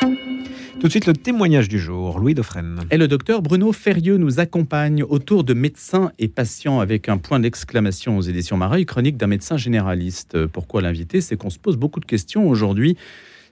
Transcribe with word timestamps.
Tout 0.00 0.86
de 0.86 0.90
suite, 0.90 1.06
le 1.06 1.12
témoignage 1.12 1.68
du 1.68 1.78
jour, 1.78 2.18
Louis 2.18 2.32
Dauphren. 2.32 2.84
Et 2.90 2.96
le 2.96 3.06
docteur 3.06 3.42
Bruno 3.42 3.70
Ferrieux 3.70 4.16
nous 4.16 4.40
accompagne 4.40 5.02
autour 5.02 5.44
de 5.44 5.52
médecins 5.52 6.10
et 6.18 6.26
patients 6.26 6.80
avec 6.80 7.10
un 7.10 7.18
point 7.18 7.38
d'exclamation 7.38 8.16
aux 8.16 8.22
éditions 8.22 8.56
Mareuil, 8.56 8.86
chronique 8.86 9.18
d'un 9.18 9.26
médecin 9.26 9.58
généraliste. 9.58 10.46
Pourquoi 10.46 10.80
l'inviter? 10.80 11.20
C'est 11.20 11.36
qu'on 11.36 11.50
se 11.50 11.58
pose 11.58 11.76
beaucoup 11.76 12.00
de 12.00 12.06
questions 12.06 12.48
aujourd'hui 12.48 12.96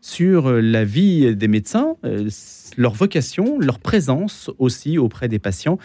sur 0.01 0.51
la 0.51 0.85
vie 0.85 1.37
des 1.37 1.49
médecins, 1.49 1.97
euh, 2.05 2.31
leur 2.77 2.95
vocation, 2.95 3.59
leur 3.59 3.79
présence 3.79 4.51
aussi 4.59 4.97
auprès 4.97 5.29
des 5.29 5.39
patients. 5.39 5.79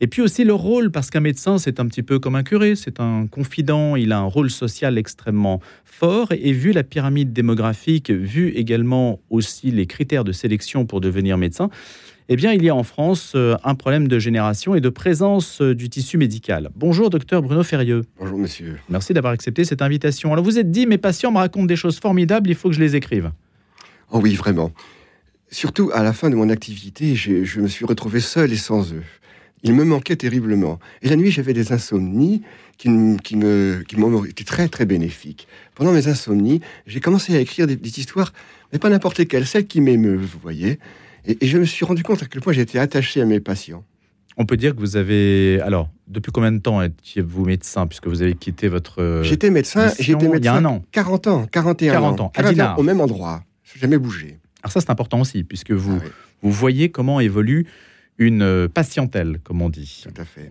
Et 0.00 0.06
puis 0.06 0.22
aussi 0.22 0.44
leur 0.44 0.58
rôle, 0.58 0.90
parce 0.90 1.10
qu'un 1.10 1.20
médecin, 1.20 1.58
c'est 1.58 1.80
un 1.80 1.86
petit 1.86 2.02
peu 2.02 2.18
comme 2.18 2.34
un 2.34 2.42
curé, 2.42 2.74
c'est 2.76 3.00
un 3.00 3.26
confident, 3.26 3.96
il 3.96 4.12
a 4.12 4.18
un 4.18 4.24
rôle 4.24 4.50
social 4.50 4.98
extrêmement 4.98 5.60
fort. 5.84 6.28
Et 6.32 6.52
vu 6.52 6.72
la 6.72 6.82
pyramide 6.82 7.32
démographique, 7.32 8.10
vu 8.10 8.48
également 8.50 9.20
aussi 9.30 9.70
les 9.70 9.86
critères 9.86 10.24
de 10.24 10.32
sélection 10.32 10.84
pour 10.86 11.00
devenir 11.00 11.38
médecin, 11.38 11.70
eh 12.28 12.36
bien, 12.36 12.52
il 12.52 12.64
y 12.64 12.70
a 12.70 12.74
en 12.74 12.84
France 12.84 13.32
euh, 13.34 13.54
un 13.64 13.74
problème 13.74 14.08
de 14.08 14.18
génération 14.18 14.74
et 14.74 14.80
de 14.80 14.88
présence 14.88 15.60
euh, 15.60 15.74
du 15.74 15.90
tissu 15.90 16.16
médical. 16.16 16.70
Bonjour, 16.74 17.10
docteur 17.10 17.42
Bruno 17.42 17.62
Ferrieux. 17.62 18.02
Bonjour, 18.18 18.38
monsieur. 18.38 18.78
Merci 18.88 19.12
d'avoir 19.12 19.34
accepté 19.34 19.64
cette 19.64 19.82
invitation. 19.82 20.32
Alors, 20.32 20.42
vous 20.42 20.58
êtes 20.58 20.70
dit, 20.70 20.86
mes 20.86 20.96
patients 20.96 21.30
me 21.30 21.36
racontent 21.36 21.66
des 21.66 21.76
choses 21.76 22.00
formidables, 22.00 22.48
il 22.48 22.56
faut 22.56 22.70
que 22.70 22.74
je 22.74 22.80
les 22.80 22.96
écrive. 22.96 23.30
Oh 24.10 24.20
oui, 24.22 24.34
vraiment. 24.34 24.72
Surtout 25.50 25.90
à 25.92 26.02
la 26.02 26.14
fin 26.14 26.30
de 26.30 26.34
mon 26.34 26.48
activité, 26.48 27.14
je 27.14 27.60
me 27.60 27.68
suis 27.68 27.84
retrouvé 27.84 28.20
seul 28.20 28.52
et 28.52 28.56
sans 28.56 28.92
eux. 28.94 29.02
Il 29.64 29.72
me 29.72 29.84
manquait 29.84 30.16
terriblement. 30.16 30.78
Et 31.00 31.08
la 31.08 31.16
nuit, 31.16 31.30
j'avais 31.30 31.54
des 31.54 31.72
insomnies 31.72 32.42
qui, 32.76 32.90
qui 33.24 33.36
me, 33.36 33.82
qui 33.88 33.96
m'ont 33.96 34.24
été 34.26 34.44
très, 34.44 34.68
très 34.68 34.84
bénéfiques. 34.84 35.48
Pendant 35.74 35.92
mes 35.92 36.06
insomnies, 36.06 36.60
j'ai 36.86 37.00
commencé 37.00 37.34
à 37.34 37.40
écrire 37.40 37.66
des, 37.66 37.78
histoires, 37.98 38.34
mais 38.72 38.78
pas 38.78 38.90
n'importe 38.90 39.18
lesquelles, 39.18 39.46
celles 39.46 39.66
qui 39.66 39.80
m'émeuvent, 39.80 40.20
vous 40.20 40.38
voyez. 40.40 40.78
Et, 41.24 41.46
je 41.46 41.56
me 41.56 41.64
suis 41.64 41.86
rendu 41.86 42.02
compte 42.02 42.22
à 42.22 42.26
quel 42.26 42.42
point 42.42 42.52
j'étais 42.52 42.78
attaché 42.78 43.22
à 43.22 43.24
mes 43.24 43.40
patients. 43.40 43.84
On 44.36 44.44
peut 44.44 44.58
dire 44.58 44.74
que 44.74 44.80
vous 44.80 44.96
avez. 44.96 45.60
Alors, 45.62 45.88
depuis 46.08 46.30
combien 46.30 46.52
de 46.52 46.58
temps 46.58 46.82
étiez-vous 46.82 47.46
médecin, 47.46 47.86
puisque 47.86 48.08
vous 48.08 48.20
avez 48.20 48.34
quitté 48.34 48.68
votre. 48.68 49.22
J'étais 49.22 49.48
médecin, 49.48 49.90
j'étais 49.98 50.28
médecin. 50.28 50.38
Il 50.40 50.44
y 50.44 50.48
a 50.48 50.54
un 50.56 50.64
an. 50.66 50.84
40 50.92 51.26
ans, 51.28 51.46
41 51.46 51.92
40 51.92 52.20
ans. 52.20 52.32
40 52.34 52.60
ans, 52.60 52.74
au 52.76 52.82
même 52.82 53.00
endroit. 53.00 53.44
Je 53.62 53.78
jamais 53.78 53.96
bougé. 53.96 54.38
Alors, 54.62 54.72
ça, 54.72 54.80
c'est 54.80 54.90
important 54.90 55.20
aussi, 55.20 55.44
puisque 55.44 55.70
vous, 55.70 56.00
ah 56.02 56.08
vous 56.42 56.50
voyez 56.50 56.90
comment 56.90 57.20
évolue 57.20 57.66
une 58.18 58.42
euh, 58.42 58.68
patientèle, 58.68 59.40
comme 59.42 59.62
on 59.62 59.70
dit. 59.70 60.04
Tout 60.04 60.20
à 60.20 60.24
fait. 60.24 60.50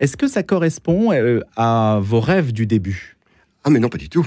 Est-ce 0.00 0.16
que 0.16 0.28
ça 0.28 0.42
correspond 0.42 1.12
euh, 1.12 1.40
à 1.56 1.98
vos 2.02 2.20
rêves 2.20 2.52
du 2.52 2.66
début? 2.66 3.16
Ah 3.64 3.70
mais 3.70 3.78
non, 3.78 3.88
pas 3.88 3.98
du 3.98 4.08
tout. 4.08 4.26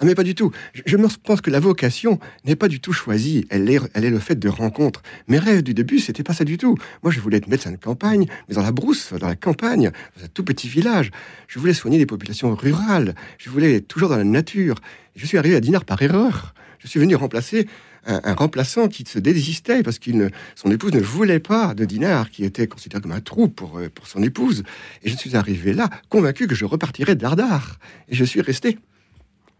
Ah 0.00 0.04
mais 0.04 0.14
pas 0.14 0.24
du 0.24 0.34
tout. 0.34 0.50
Je, 0.86 0.96
pense 0.96 1.40
que 1.40 1.50
la 1.50 1.60
vocation 1.60 2.18
n'est 2.44 2.56
pas 2.56 2.66
du 2.66 2.80
tout 2.80 2.92
choisie. 2.92 3.46
Elle 3.48 3.70
est, 3.70 3.78
elle 3.94 4.04
est 4.04 4.10
le 4.10 4.18
fait 4.18 4.34
de 4.34 4.48
rencontres. 4.48 5.02
Mes 5.28 5.38
rêves 5.38 5.62
du 5.62 5.72
début, 5.72 6.00
c'était 6.00 6.24
pas 6.24 6.34
ça 6.34 6.44
du 6.44 6.58
tout. 6.58 6.76
Moi, 7.02 7.12
je 7.12 7.20
voulais 7.20 7.36
être 7.36 7.46
médecin 7.46 7.70
de 7.70 7.76
campagne, 7.76 8.26
mais 8.48 8.56
dans 8.56 8.62
la 8.62 8.72
brousse, 8.72 9.12
dans 9.12 9.28
la 9.28 9.36
campagne, 9.36 9.92
dans 10.16 10.24
un 10.24 10.28
tout 10.28 10.44
petit 10.44 10.68
village. 10.68 11.12
Je 11.46 11.60
voulais 11.60 11.74
soigner 11.74 11.98
des 11.98 12.06
populations 12.06 12.54
rurales. 12.54 13.14
Je 13.38 13.50
voulais 13.50 13.76
être 13.76 13.88
toujours 13.88 14.08
dans 14.08 14.16
la 14.16 14.24
nature. 14.24 14.76
Je 15.14 15.26
suis 15.26 15.38
arrivé 15.38 15.54
à 15.54 15.60
Dinard 15.60 15.84
par 15.84 16.02
erreur. 16.02 16.54
Je 16.80 16.88
suis 16.88 16.98
venu 16.98 17.14
remplacer 17.14 17.68
un, 18.06 18.34
remplaçant 18.34 18.88
qui 18.88 19.04
se 19.06 19.18
désistait 19.18 19.82
parce 19.82 19.98
qu'il 19.98 20.30
son 20.54 20.70
épouse 20.70 20.92
ne 20.92 21.00
voulait 21.00 21.38
pas 21.38 21.74
de 21.74 21.84
Dinard, 21.84 22.30
qui 22.30 22.44
était 22.44 22.66
considéré 22.66 23.00
comme 23.00 23.12
un 23.12 23.20
trou 23.20 23.48
pour, 23.48 23.78
euh, 23.78 23.88
pour 23.88 24.06
son 24.06 24.22
épouse. 24.22 24.62
Et 25.02 25.10
je 25.10 25.16
suis 25.16 25.36
arrivé 25.36 25.72
là, 25.72 25.88
convaincu 26.08 26.46
que 26.46 26.54
je 26.54 26.64
repartirais 26.64 27.16
d'Ardard. 27.16 27.78
Et 28.08 28.14
je 28.14 28.24
suis 28.24 28.40
resté. 28.40 28.78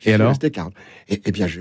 et 0.03 0.13
alors 0.13 0.31
resté 0.31 0.53
et, 1.09 1.23
Eh 1.25 1.33
bien, 1.33 1.47
je, 1.47 1.61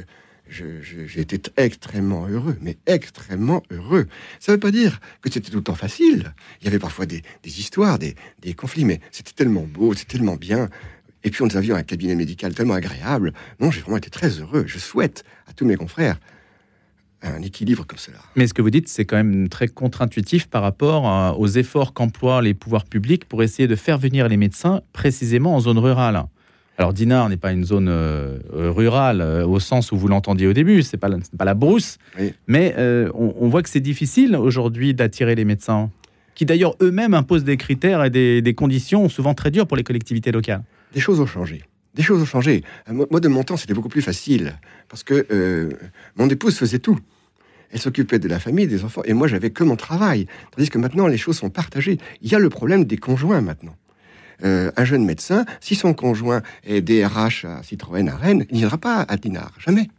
j'ai 0.50 1.22
été 1.22 1.42
extrêmement 1.58 2.28
heureux, 2.28 2.58
mais 2.62 2.78
extrêmement 2.86 3.64
heureux. 3.72 4.08
Ça 4.40 4.52
ne 4.52 4.58
veut 4.58 4.60
pas 4.60 4.72
dire 4.72 5.00
que 5.22 5.32
c'était 5.32 5.50
tout 5.50 5.58
le 5.58 5.64
temps 5.64 5.76
facile. 5.76 6.34
Il 6.62 6.66
y 6.66 6.68
avait 6.68 6.80
parfois 6.80 7.06
des, 7.06 7.22
des 7.44 7.60
histoires, 7.60 7.98
des, 7.98 8.16
des, 8.42 8.54
conflits, 8.54 8.86
mais 8.86 9.00
c'était 9.12 9.32
tellement 9.32 9.64
beau, 9.64 9.94
c'était 9.94 10.18
tellement 10.18 10.36
bien. 10.36 10.70
Et 11.24 11.32
puis 11.32 11.42
on 11.42 11.46
nous 11.46 11.58
a 11.58 11.62
vu 11.62 11.74
un 11.74 11.84
cabinet 11.84 12.16
médical 12.16 12.54
tellement 12.54 12.74
agréable. 12.74 13.34
Non, 13.60 13.72
j'ai 13.72 13.82
vraiment 13.82 13.98
été 13.98 14.10
très 14.10 14.30
heureux. 14.40 14.66
Je 14.68 14.78
souhaite 14.78 15.24
à 15.48 15.54
tous 15.54 15.66
mes 15.66 15.78
confrères 15.78 16.20
un 17.24 17.42
équilibre 17.42 17.86
comme 17.86 17.98
cela. 17.98 18.18
Mais 18.36 18.48
ce 18.48 18.54
que 18.54 18.62
vous 18.62 18.70
dites, 18.70 18.88
c'est 18.88 19.06
quand 19.06 19.16
même 19.16 19.50
très 19.50 19.68
contre-intuitif 19.68 20.48
par 20.48 20.62
rapport 20.62 21.40
aux 21.40 21.48
efforts 21.48 21.94
qu'emploient 21.94 22.42
les 22.42 22.54
pouvoirs 22.54 22.86
publics 22.86 23.26
pour 23.26 23.44
essayer 23.44 23.68
de 23.68 23.76
faire 23.76 23.98
venir 23.98 24.28
les 24.28 24.38
médecins 24.38 24.82
précisément 24.92 25.56
en 25.56 25.60
zone 25.60 25.78
rurale. 25.78 26.26
Alors 26.78 26.94
Dinard 26.94 27.30
n'est 27.30 27.38
pas 27.38 27.52
une 27.52 27.64
zone 27.64 27.88
euh, 27.88 28.40
rurale 28.52 29.22
euh, 29.22 29.46
au 29.46 29.60
sens 29.60 29.92
où 29.92 29.98
vous 29.98 30.08
l'entendiez 30.08 30.48
au 30.48 30.54
début, 30.54 30.82
c'est 30.82 30.98
pas 30.98 31.10
pas 31.38 31.46
la 31.46 31.54
brousse, 31.54 31.98
mais 32.48 32.74
euh, 32.78 33.12
on, 33.14 33.48
voit 33.48 33.62
que 33.62 33.70
c'est 33.70 33.80
difficile 33.80 34.36
aujourd'hui 34.36 34.96
d'attirer 34.96 35.36
les 35.36 35.46
médecins, 35.46 35.92
qui 36.34 36.46
d'ailleurs 36.46 36.76
eux-mêmes 36.82 37.14
imposent 37.14 37.44
des 37.44 37.58
critères 37.58 38.04
et 38.04 38.10
des, 38.10 38.42
des 38.42 38.54
conditions 38.56 39.08
souvent 39.08 39.36
très 39.36 39.52
dures 39.52 39.68
pour 39.68 39.78
les 39.78 39.84
collectivités 39.84 40.32
locales. 40.32 40.64
Des 40.94 41.00
choses 41.00 41.20
ont 41.20 41.28
changé 41.28 41.64
des 41.96 42.02
choses 42.02 42.24
ont 42.24 42.26
changé. 42.26 42.64
Moi, 42.90 43.20
de 43.20 43.28
mon 43.28 43.44
temps, 43.44 43.56
c'était 43.56 43.76
beaucoup 43.76 43.88
plus 43.88 44.02
facile 44.02 44.58
parce 44.90 45.04
que 45.04 45.78
mon 46.16 46.28
épouse 46.28 46.58
faisait 46.58 46.80
tout 46.80 46.98
elle 47.74 47.82
s'occupait 47.82 48.20
de 48.20 48.28
la 48.28 48.40
famille, 48.40 48.68
des 48.68 48.86
enfants, 48.86 49.02
et 49.04 49.14
moi 49.14 49.28
j'avais 49.28 49.50
que 49.50 49.64
mon 49.64 49.76
travail. 49.76 50.28
Tandis 50.56 50.70
que 50.70 50.78
maintenant 50.78 51.08
les 51.08 51.18
choses 51.18 51.38
sont 51.38 51.50
partagées. 51.50 51.98
Il 52.22 52.32
y 52.32 52.36
a 52.36 52.40
le 52.40 52.50
problème 52.50 52.86
des 52.86 52.98
conjoints 52.98 53.42
maintenant. 53.42 53.76
Euh, 54.44 54.72
un 54.78 54.86
jeune 54.86 55.06
médecin, 55.06 55.46
si 55.60 55.76
son 55.76 55.94
conjoint 55.94 56.42
est 56.64 56.82
DRH 56.82 57.46
à 57.46 57.64
Citroën 57.64 58.08
à 58.10 58.16
Rennes, 58.16 58.46
il 58.50 58.56
ne 58.56 58.60
viendra 58.60 58.78
pas 58.78 59.06
à 59.08 59.18
Dinard, 59.18 59.54
jamais. 59.58 59.90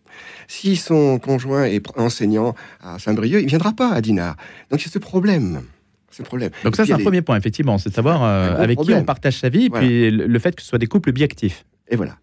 Si 0.46 0.76
son 0.76 1.18
conjoint 1.18 1.64
est 1.64 1.84
enseignant 1.98 2.54
à 2.80 2.98
Saint-Brieuc, 2.98 3.40
il 3.40 3.44
ne 3.44 3.48
viendra 3.48 3.72
pas 3.72 3.90
à 3.90 4.00
Dinard. 4.00 4.36
Donc 4.70 4.80
il 4.80 4.86
y 4.86 4.88
a 4.88 4.92
ce 4.92 4.98
problème. 4.98 5.62
Ce 6.10 6.22
problème. 6.22 6.50
Donc 6.62 6.76
ça, 6.76 6.86
c'est 6.86 6.92
un 6.92 6.98
premier 6.98 7.22
point, 7.22 7.36
effectivement, 7.36 7.76
c'est 7.78 7.88
de 7.88 7.94
savoir 7.94 8.22
euh, 8.22 8.62
avec 8.62 8.78
qui 8.78 8.94
on 8.94 9.04
partage 9.04 9.38
sa 9.38 9.48
vie, 9.48 9.64
et 9.64 9.70
puis 9.70 10.10
le 10.12 10.38
fait 10.38 10.54
que 10.54 10.62
ce 10.62 10.68
soit 10.68 10.78
des 10.78 10.86
couples 10.86 11.10
biactifs. 11.10 11.64
Et 11.88 11.96
voilà. 11.96 12.18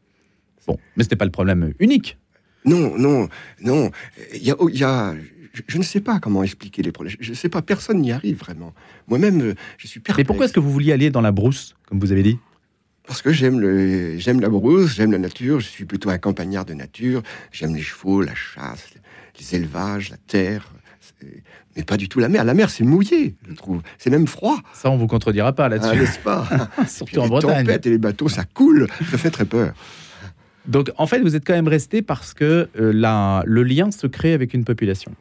Bon, 0.66 0.78
mais 0.96 1.04
ce 1.04 1.10
n'est 1.10 1.18
pas 1.18 1.26
le 1.26 1.32
problème 1.32 1.74
unique. 1.80 2.18
Non, 2.64 2.98
non, 2.98 3.28
non. 3.62 3.92
Il 4.34 4.44
y 4.44 4.52
a, 4.52 4.56
il 4.70 4.78
y 4.78 4.84
a 4.84 5.14
je, 5.54 5.78
ne 5.78 5.84
sais 5.84 6.02
pas 6.02 6.20
comment 6.20 6.44
expliquer 6.44 6.82
les 6.82 6.92
problèmes. 6.92 7.16
Je 7.20 7.30
ne 7.30 7.36
sais 7.36 7.50
pas, 7.50 7.62
personne 7.62 8.00
n'y 8.00 8.12
arrive 8.12 8.38
vraiment. 8.38 8.74
Moi-même, 9.08 9.42
euh, 9.42 9.56
je 9.78 9.88
suis 9.88 10.00
perplexe. 10.00 10.18
Mais 10.18 10.24
pourquoi 10.28 10.46
est-ce 10.46 10.54
que 10.54 10.60
vous 10.60 10.72
vouliez 10.72 10.94
aller 10.94 11.10
dans 11.10 11.22
la 11.22 11.32
brousse, 11.32 11.76
comme 11.88 12.00
vous 12.00 12.12
avez 12.12 12.24
dit? 12.24 12.40
Parce 13.06 13.22
que 13.22 13.32
j'aime 13.34 13.60
le, 13.60 14.18
j'aime 14.18 14.40
la 14.40 14.50
brousse, 14.50 14.94
j'aime 14.96 15.12
la 15.12 15.18
nature. 15.18 15.60
Je 15.60 15.68
suis 15.68 15.86
plutôt 15.86 16.10
un 16.10 16.18
campagnard 16.18 16.66
de 16.66 16.74
nature. 16.74 17.22
J'aime 17.52 17.76
les 17.76 17.82
chevaux, 17.82 18.22
la 18.22 18.36
chasse, 18.36 18.90
les 19.40 19.56
élevages, 19.56 20.12
la 20.12 20.18
terre, 20.18 20.72
mais 21.76 21.84
pas 21.84 21.98
du 21.98 22.10
tout 22.10 22.20
la 22.20 22.30
mer. 22.30 22.44
La 22.44 22.54
mer, 22.54 22.70
c'est 22.70 22.84
mouillé, 22.84 23.36
je 23.48 23.54
trouve. 23.54 23.82
C'est 23.98 24.10
même 24.10 24.28
froid. 24.28 24.58
Ça, 24.74 24.90
on 24.90 24.98
vous 24.98 25.08
contredira 25.08 25.54
pas 25.54 25.70
là-dessus, 25.70 25.90
ah, 25.94 25.96
n'est-ce 25.96 26.20
pas? 26.20 26.48
Surtout 26.88 27.20
en 27.20 27.28
Bretagne. 27.28 27.52
Les 27.52 27.64
tempêtes 27.64 27.86
et 27.88 27.90
les 27.90 27.98
bateaux, 27.98 28.30
ça 28.30 28.44
coule. 28.44 28.88
Ça 29.10 29.18
fait 29.18 29.32
très 29.32 29.46
peur. 29.46 29.74
Donc, 30.68 30.92
en 30.98 31.08
fait, 31.08 31.20
vous 31.20 31.36
êtes 31.36 31.46
quand 31.46 31.54
même 31.54 31.68
resté 31.68 32.02
parce 32.02 32.34
que 32.34 32.70
euh, 32.80 32.94
la, 32.94 33.44
le 33.46 33.64
lien 33.64 33.90
se 33.92 34.06
crée 34.06 34.34
avec 34.34 34.54
une 34.54 34.64
population 34.64 35.12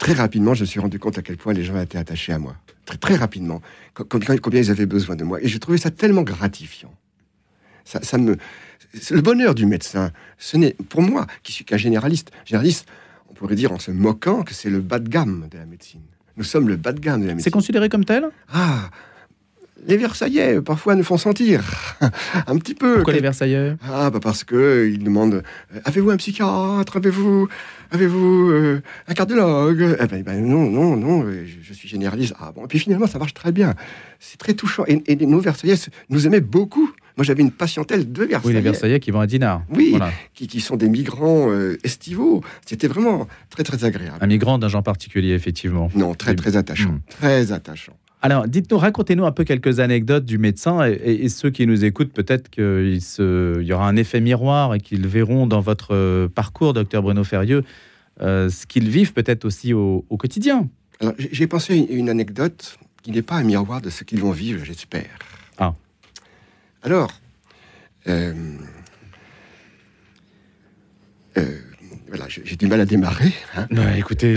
très 0.00 0.14
rapidement, 0.14 0.54
je 0.54 0.62
me 0.62 0.66
suis 0.66 0.80
rendu 0.80 0.98
compte 0.98 1.18
à 1.18 1.22
quel 1.22 1.36
point 1.36 1.52
les 1.52 1.62
gens 1.62 1.78
étaient 1.80 1.98
attachés 1.98 2.32
à 2.32 2.38
moi. 2.38 2.56
Très, 2.86 2.96
très 2.96 3.14
rapidement. 3.14 3.60
Combien, 3.94 4.36
combien 4.38 4.60
ils 4.60 4.70
avaient 4.70 4.86
besoin 4.86 5.14
de 5.14 5.22
moi. 5.22 5.40
Et 5.40 5.46
j'ai 5.46 5.60
trouvé 5.60 5.78
ça 5.78 5.92
tellement 5.92 6.22
gratifiant. 6.22 6.92
Ça, 7.84 8.00
ça 8.02 8.18
me, 8.18 8.36
le 9.10 9.20
bonheur 9.20 9.54
du 9.54 9.66
médecin, 9.66 10.10
ce 10.38 10.56
n'est, 10.56 10.72
pour 10.88 11.02
moi, 11.02 11.26
qui 11.42 11.52
suis 11.52 11.64
qu'un 11.64 11.76
généraliste, 11.76 12.32
généraliste, 12.44 12.88
on 13.28 13.34
pourrait 13.34 13.54
dire 13.54 13.72
en 13.72 13.78
se 13.78 13.90
moquant 13.90 14.42
que 14.42 14.54
c'est 14.54 14.70
le 14.70 14.80
bas 14.80 14.98
de 14.98 15.08
gamme 15.08 15.48
de 15.50 15.58
la 15.58 15.66
médecine. 15.66 16.02
Nous 16.36 16.44
sommes 16.44 16.68
le 16.68 16.76
bas 16.76 16.92
de 16.92 17.00
gamme 17.00 17.20
de 17.20 17.26
la 17.26 17.34
médecine. 17.34 17.44
C'est 17.44 17.50
considéré 17.50 17.90
comme 17.90 18.06
tel? 18.06 18.24
Ah, 18.52 18.90
les 19.86 19.96
Versaillais, 19.96 20.60
parfois, 20.60 20.94
nous 20.94 21.04
font 21.04 21.16
sentir 21.16 21.62
un 22.46 22.56
petit 22.58 22.74
peu. 22.74 22.96
Pourquoi 22.96 23.12
les 23.12 23.20
Versaillais? 23.20 23.76
Ah, 23.88 24.10
bah 24.10 24.20
parce 24.22 24.44
que 24.44 24.90
ils 24.92 25.02
demandent 25.02 25.42
euh, 25.74 25.80
avez-vous 25.84 26.10
un 26.10 26.16
psychiatre? 26.16 26.96
Avez-vous 26.96 27.48
avez-vous 27.90 28.50
euh, 28.50 28.82
un 29.08 29.14
cardiologue? 29.14 29.96
Eh 30.00 30.06
ben, 30.06 30.22
ben, 30.22 30.44
non, 30.44 30.70
non, 30.70 30.96
non, 30.96 31.24
euh, 31.24 31.46
je, 31.62 31.72
suis 31.72 31.88
généraliste. 31.88 32.34
Ah 32.38 32.52
bon, 32.54 32.64
et 32.64 32.68
puis 32.68 32.78
finalement, 32.78 33.06
ça 33.06 33.18
marche 33.18 33.34
très 33.34 33.52
bien. 33.52 33.74
C'est 34.18 34.38
très 34.38 34.54
touchant. 34.54 34.84
Et, 34.86 35.16
nos 35.26 35.40
Versaillais 35.40 35.76
nous 36.08 36.26
aimaient 36.26 36.40
beaucoup. 36.40 36.90
Moi, 37.16 37.24
j'avais 37.24 37.42
une 37.42 37.50
patientèle 37.50 38.10
de 38.10 38.24
Versaillais. 38.24 38.46
Oui, 38.46 38.54
les 38.54 38.60
Versaillais 38.60 39.00
qui 39.00 39.10
vont 39.10 39.20
à 39.20 39.26
Dinard. 39.26 39.62
Oui, 39.70 39.96
qui, 40.34 40.60
sont 40.60 40.76
des 40.76 40.88
migrants 40.88 41.48
estivaux. 41.84 42.42
C'était 42.64 42.88
vraiment 42.88 43.28
très, 43.50 43.62
très 43.62 43.84
agréable. 43.84 44.18
Un 44.20 44.26
migrant 44.26 44.58
d'un 44.58 44.68
genre 44.68 44.82
particulier, 44.82 45.32
effectivement. 45.32 45.90
Non, 45.94 46.14
très, 46.14 46.34
très 46.34 46.56
attachant. 46.56 46.92
Hmm. 46.92 47.00
Très 47.08 47.52
attachant. 47.52 47.94
Alors, 48.22 48.46
dites-nous, 48.46 48.76
racontez-nous 48.76 49.24
un 49.24 49.32
peu 49.32 49.44
quelques 49.44 49.80
anecdotes 49.80 50.26
du 50.26 50.36
médecin 50.36 50.84
et, 50.84 51.28
ceux 51.30 51.50
qui 51.50 51.66
nous 51.66 51.84
écoutent, 51.86 52.12
peut-être 52.12 52.50
qu'il 52.50 52.98
y 52.98 53.72
aura 53.72 53.88
un 53.88 53.96
effet 53.96 54.20
miroir 54.20 54.74
et 54.74 54.80
qu'ils 54.80 55.06
verront 55.06 55.46
dans 55.46 55.60
votre 55.60 55.94
euh, 55.94 56.28
parcours, 56.28 56.74
docteur 56.74 57.02
Bruno 57.02 57.24
Ferrieux, 57.24 57.64
euh, 58.20 58.50
ce 58.50 58.66
qu'ils 58.66 58.90
vivent 58.90 59.14
peut-être 59.14 59.46
aussi 59.46 59.72
au, 59.72 60.04
quotidien. 60.18 60.68
Alors, 61.00 61.14
j'ai 61.16 61.46
pensé 61.46 61.76
une 61.76 62.10
anecdote 62.10 62.78
qui 63.02 63.10
n'est 63.10 63.22
pas 63.22 63.36
un 63.36 63.42
miroir 63.42 63.80
de 63.80 63.88
ce 63.88 64.04
qu'ils 64.04 64.20
vont 64.20 64.32
vivre, 64.32 64.62
j'espère. 64.66 65.08
Ah. 65.56 65.72
Alors, 66.82 67.10
euh, 68.06 68.34
Voilà, 72.08 72.28
j'ai 72.28 72.42
j'ai 72.44 72.56
du 72.56 72.66
mal 72.66 72.80
à 72.80 72.84
démarrer. 72.84 73.32
hein. 73.56 73.66
Bah, 73.70 73.96
écoutez, 73.96 74.36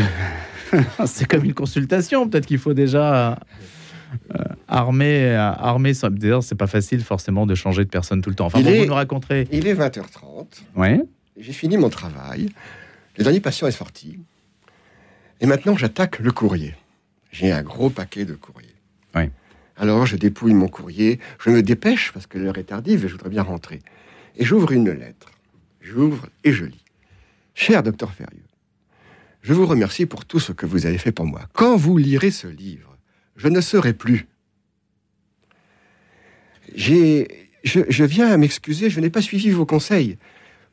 c'est 1.06 1.25
comme 1.28 1.44
une 1.46 1.54
consultation. 1.54 2.28
Peut-être 2.28 2.46
qu'il 2.46 2.58
faut 2.60 2.74
déjà 2.74 3.34
euh, 3.34 4.44
armer, 4.68 5.24
euh, 5.25 5.38
armer. 5.40 5.94
D'ailleurs, 6.12 6.44
c'est 6.44 6.56
pas 6.56 6.68
facile 6.68 7.04
forcément 7.04 7.46
de 7.46 7.56
changer 7.56 7.84
de 7.86 7.90
personne 7.90 8.22
tout 8.22 8.30
le 8.30 8.36
temps. 8.36 8.46
Enfin, 8.48 8.60
Il 8.60 8.66
bon, 8.66 8.72
est- 8.72 8.80
vous 8.80 8.86
nous 8.88 8.94
raconterez. 8.94 9.48
Il 9.52 9.68
est 9.68 9.74
20h30. 9.74 10.64
Ouais. 10.75 11.02
J'ai 11.38 11.54
fini 11.54 11.78
mon 11.78 11.90
travail. 11.90 12.50
Le 13.18 13.24
dernier 13.24 13.40
patient 13.40 13.68
est 13.68 13.72
sorti. 13.72 14.20
Et 15.42 15.46
maintenant, 15.46 15.75
j'attaque 15.75 16.20
le 16.20 16.31
courrier. 16.31 16.75
J'ai 17.31 17.52
un 17.52 17.64
gros 17.64 17.90
paquet 17.90 18.25
de 18.25 18.34
courrier. 18.36 18.74
Oui. 19.16 19.24
Alors, 19.78 20.06
je 20.06 20.16
dépouille 20.16 20.54
mon 20.54 20.68
courrier. 20.68 21.20
Je 21.44 21.50
me 21.50 21.64
dépêche 21.64 22.12
parce 22.14 22.28
que 22.28 22.38
l'heure 22.38 22.58
est 22.60 22.66
tardive 22.66 23.04
et 23.06 23.08
je 23.08 23.14
voudrais 23.14 23.30
bien 23.30 23.42
rentrer. 23.44 23.80
Et 24.38 24.46
j'ouvre 24.46 24.72
une 24.72 24.90
lettre. 24.92 25.31
J'ouvre 25.81 26.28
et 26.44 26.54
je 26.54 26.66
lis. 26.66 26.84
Cher 27.56 27.84
docteur 27.84 28.12
Ferrieux, 28.12 28.44
je 29.44 29.54
vous 29.54 29.66
remercie 29.66 30.06
pour 30.06 30.25
tout 30.25 30.40
ce 30.40 30.54
que 30.54 30.66
vous 30.66 30.86
avez 30.86 30.98
fait 30.98 31.12
pour 31.12 31.25
moi. 31.25 31.42
Quand 31.54 31.75
vous 31.75 31.98
lirez 31.98 32.31
ce 32.31 32.48
livre, 32.48 32.98
je 33.36 33.50
ne 33.50 33.60
serai 33.60 33.94
plus. 33.94 34.25
J'ai, 36.74 37.28
je, 37.66 38.04
viens 38.04 38.31
à 38.31 38.38
m'excuser, 38.38 38.90
je 38.90 39.01
n'ai 39.01 39.10
pas 39.10 39.22
suivi 39.22 39.51
vos 39.51 39.66
conseils. 39.66 40.18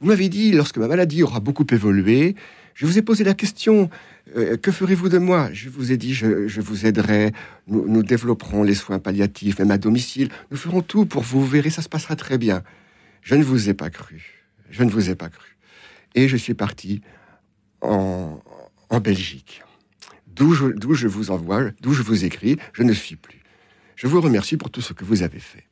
Vous 0.01 0.07
m'avez 0.07 0.29
dit, 0.29 0.53
lorsque 0.53 0.79
ma 0.79 0.87
maladie 0.87 1.25
aura 1.25 1.41
beaucoup 1.41 1.67
évolué, 1.73 2.37
je 2.75 2.87
vous 2.87 2.97
ai 2.97 3.03
posé 3.03 3.25
la 3.25 3.35
question, 3.35 3.91
euh, 4.37 4.57
que 4.57 4.71
ferez-vous 4.71 5.09
de 5.09 5.19
moi? 5.19 5.51
Je 5.53 5.69
vous 5.69 5.91
ai 5.91 5.97
dit, 5.97 6.15
je, 6.15 6.47
je 6.47 6.61
vous 6.61 6.87
aiderai, 6.87 7.33
nous, 7.67 7.87
nous 7.89 8.05
développerons 8.05 8.63
les 8.63 8.75
soins 8.75 9.01
palliatifs, 9.01 9.59
même 9.59 9.73
à 9.73 9.79
domicile, 9.79 10.31
nous 10.53 10.57
ferons 10.57 10.81
tout 10.81 11.07
pour 11.07 11.23
vous, 11.23 11.41
vous 11.41 11.47
verrez, 11.47 11.71
ça 11.71 11.83
se 11.83 11.89
passera 11.89 12.15
très 12.15 12.39
bien. 12.39 12.63
Je 13.21 13.35
ne 13.35 13.43
vous 13.43 13.69
ai 13.69 13.75
pas 13.75 13.91
cru, 13.91 14.47
je 14.71 14.85
ne 14.85 14.91
vous 14.91 15.11
ai 15.11 15.17
pas 15.17 15.29
cru. 15.29 15.57
Et 16.15 16.29
je 16.29 16.37
suis 16.37 16.55
parti 16.55 17.03
en, 17.83 18.41
en 18.91 19.01
Belgique, 19.01 19.63
d'où 20.27 20.53
je, 20.53 21.07
vous 21.07 21.31
envoie, 21.31 21.71
d'où 21.81 21.93
je 21.93 22.03
vous 22.03 22.25
écris, 22.25 22.57
je 22.73 22.83
ne 22.83 22.93
suis 22.93 23.17
plus. 23.17 23.41
Je 23.97 24.07
vous 24.07 24.21
remercie 24.21 24.57
pour 24.57 24.71
tout 24.71 24.81
ce 24.81 24.93
que 24.93 25.05
vous 25.05 25.23
avez 25.23 25.39
fait. 25.39 25.65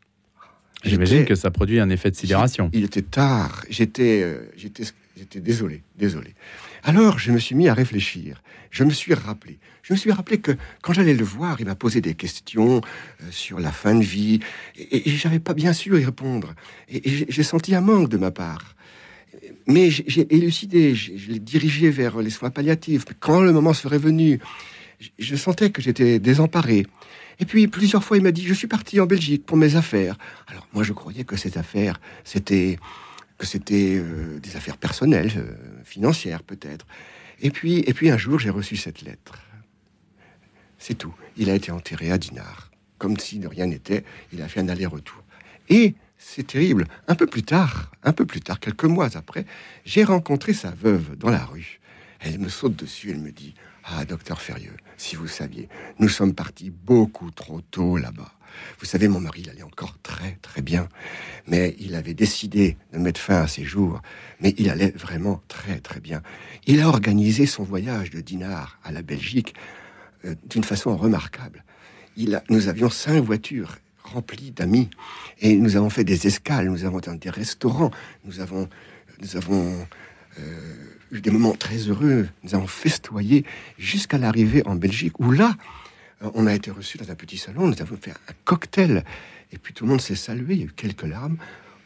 J'imagine 0.84 1.24
que 1.24 1.34
ça 1.34 1.50
produit 1.50 1.80
un 1.80 1.90
effet 1.90 2.10
de 2.10 2.16
sidération. 2.16 2.70
il 2.72 2.84
était 2.84 3.02
tard. 3.02 3.64
J'étais, 3.68 4.22
euh, 4.22 4.48
j'étais, 4.56 4.84
j'étais 5.16 5.40
désolé, 5.40 5.82
désolé. 5.96 6.34
Alors, 6.84 7.18
je 7.18 7.32
me 7.32 7.38
suis 7.38 7.56
mis 7.56 7.68
à 7.68 7.74
réfléchir. 7.74 8.40
Je 8.70 8.84
me 8.84 8.90
suis 8.90 9.14
rappelé. 9.14 9.58
Je 9.82 9.92
me 9.92 9.98
suis 9.98 10.12
rappelé 10.12 10.38
que 10.38 10.52
quand 10.82 10.92
j'allais 10.92 11.14
le 11.14 11.24
voir, 11.24 11.60
il 11.60 11.66
m'a 11.66 11.74
posé 11.74 12.00
des 12.00 12.14
questions 12.14 12.76
euh, 12.76 13.24
sur 13.30 13.58
la 13.58 13.72
fin 13.72 13.94
de 13.94 14.04
vie, 14.04 14.38
et, 14.76 15.08
et 15.08 15.16
j'avais 15.16 15.40
pas 15.40 15.54
bien 15.54 15.72
su 15.72 15.98
y 15.98 16.04
répondre. 16.04 16.54
Et, 16.88 17.08
et 17.08 17.26
j'ai 17.28 17.42
senti 17.42 17.74
un 17.74 17.80
manque 17.80 18.08
de 18.08 18.18
ma 18.18 18.30
part. 18.30 18.76
Mais 19.66 19.90
j'ai- 19.90 20.32
élucidé, 20.34 20.94
je 20.94 21.30
l'ai 21.32 21.38
dirigé 21.38 21.90
vers 21.90 22.18
les 22.20 22.30
soins 22.30 22.50
palliatifs. 22.50 23.04
Quand 23.20 23.40
le 23.40 23.52
moment 23.52 23.74
serait 23.74 23.98
venu, 23.98 24.40
je 25.18 25.36
sentais 25.36 25.70
que 25.70 25.82
j'étais 25.82 26.18
désemparé. 26.18 26.86
Et 27.40 27.44
puis 27.44 27.68
plusieurs 27.68 28.02
fois, 28.02 28.16
il 28.16 28.22
m'a 28.22 28.32
dit 28.32 28.44
Je 28.44 28.54
suis 28.54 28.66
parti 28.66 28.98
en 29.00 29.06
Belgique 29.06 29.44
pour 29.46 29.56
mes 29.56 29.76
affaires. 29.76 30.16
Alors 30.48 30.66
moi, 30.72 30.82
je 30.82 30.92
croyais 30.92 31.24
que 31.24 31.36
ces 31.36 31.56
affaires, 31.58 32.00
c'était 32.24 32.78
que 33.36 33.46
c'était 33.46 33.94
euh, 33.96 34.40
des 34.40 34.56
affaires 34.56 34.76
personnelles, 34.76 35.30
euh, 35.36 35.52
financières 35.84 36.42
peut-être. 36.42 36.86
Et 37.40 37.50
puis, 37.50 37.78
et 37.86 37.94
puis 37.94 38.10
un 38.10 38.18
jour, 38.18 38.38
j'ai 38.40 38.50
reçu 38.50 38.74
cette 38.76 39.02
lettre. 39.02 39.38
C'est 40.78 40.94
tout. 40.96 41.14
Il 41.36 41.48
a 41.50 41.54
été 41.54 41.70
enterré 41.70 42.10
à 42.10 42.18
Dinard, 42.18 42.70
comme 42.98 43.16
si 43.18 43.38
de 43.38 43.46
rien 43.46 43.66
n'était. 43.66 44.04
Il 44.32 44.42
a 44.42 44.48
fait 44.48 44.58
un 44.60 44.68
aller-retour. 44.68 45.22
Et 45.68 45.94
c'est 46.18 46.46
terrible. 46.46 46.86
Un 47.06 47.14
peu 47.14 47.26
plus 47.26 47.42
tard, 47.42 47.90
un 48.02 48.12
peu 48.12 48.26
plus 48.26 48.40
tard, 48.40 48.60
quelques 48.60 48.84
mois 48.84 49.16
après, 49.16 49.46
j'ai 49.84 50.04
rencontré 50.04 50.52
sa 50.52 50.70
veuve 50.70 51.16
dans 51.16 51.30
la 51.30 51.44
rue. 51.44 51.80
Elle 52.20 52.38
me 52.38 52.48
saute 52.48 52.76
dessus. 52.76 53.10
Elle 53.10 53.20
me 53.20 53.30
dit 53.30 53.54
Ah, 53.84 54.04
docteur 54.04 54.40
Ferrieux, 54.40 54.76
si 54.96 55.16
vous 55.16 55.28
saviez, 55.28 55.68
nous 55.98 56.08
sommes 56.08 56.34
partis 56.34 56.70
beaucoup 56.70 57.30
trop 57.30 57.60
tôt 57.60 57.96
là-bas. 57.96 58.32
Vous 58.80 58.86
savez, 58.86 59.06
mon 59.08 59.20
mari, 59.20 59.42
il 59.44 59.50
allait 59.50 59.62
encore 59.62 59.96
très, 60.02 60.38
très 60.42 60.62
bien. 60.62 60.88
Mais 61.46 61.76
il 61.78 61.94
avait 61.94 62.14
décidé 62.14 62.76
de 62.92 62.98
mettre 62.98 63.20
fin 63.20 63.42
à 63.42 63.46
ses 63.46 63.62
jours. 63.62 64.00
Mais 64.40 64.54
il 64.58 64.68
allait 64.70 64.90
vraiment 64.90 65.40
très, 65.46 65.78
très 65.78 66.00
bien. 66.00 66.22
Il 66.66 66.80
a 66.80 66.88
organisé 66.88 67.46
son 67.46 67.62
voyage 67.62 68.10
de 68.10 68.20
Dinard 68.20 68.80
à 68.82 68.90
la 68.90 69.02
Belgique 69.02 69.54
euh, 70.24 70.34
d'une 70.50 70.64
façon 70.64 70.96
remarquable. 70.96 71.62
Il 72.16 72.34
a- 72.34 72.42
nous 72.48 72.66
avions 72.66 72.90
cinq 72.90 73.20
voitures 73.22 73.76
remplies 74.08 74.50
d'amis. 74.50 74.88
Et 75.40 75.56
nous 75.56 75.76
avons 75.76 75.90
fait 75.90 76.04
des 76.04 76.26
escales, 76.26 76.68
nous 76.68 76.84
avons 76.84 77.00
dans 77.00 77.14
des 77.14 77.30
restaurants, 77.30 77.90
nous 78.24 78.40
avons, 78.40 78.68
nous 79.20 79.36
avons 79.36 79.86
euh, 80.38 80.74
eu 81.12 81.20
des 81.20 81.30
moments 81.30 81.52
très 81.52 81.76
heureux, 81.76 82.28
nous 82.42 82.54
avons 82.54 82.66
festoyé 82.66 83.44
jusqu'à 83.78 84.18
l'arrivée 84.18 84.62
en 84.66 84.74
Belgique, 84.74 85.18
où 85.20 85.30
là, 85.30 85.56
euh, 86.22 86.30
on 86.34 86.46
a 86.46 86.54
été 86.54 86.70
reçus 86.70 86.98
dans 86.98 87.10
un 87.10 87.14
petit 87.14 87.38
salon, 87.38 87.68
nous 87.68 87.80
avons 87.80 87.96
fait 87.96 88.10
un 88.10 88.34
cocktail, 88.44 89.04
et 89.52 89.58
puis 89.58 89.72
tout 89.72 89.84
le 89.84 89.90
monde 89.90 90.00
s'est 90.00 90.16
salué, 90.16 90.54
il 90.54 90.60
y 90.60 90.62
a 90.62 90.66
eu 90.66 90.72
quelques 90.74 91.02
larmes, 91.02 91.38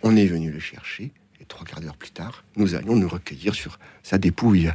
on 0.02 0.16
est 0.16 0.26
venu 0.26 0.50
le 0.50 0.60
chercher, 0.60 1.12
et 1.40 1.44
trois 1.44 1.64
quarts 1.64 1.80
d'heure 1.80 1.96
plus 1.96 2.10
tard, 2.10 2.44
nous 2.56 2.74
allions 2.74 2.96
nous 2.96 3.08
recueillir 3.08 3.54
sur 3.54 3.78
sa 4.02 4.18
dépouille. 4.18 4.70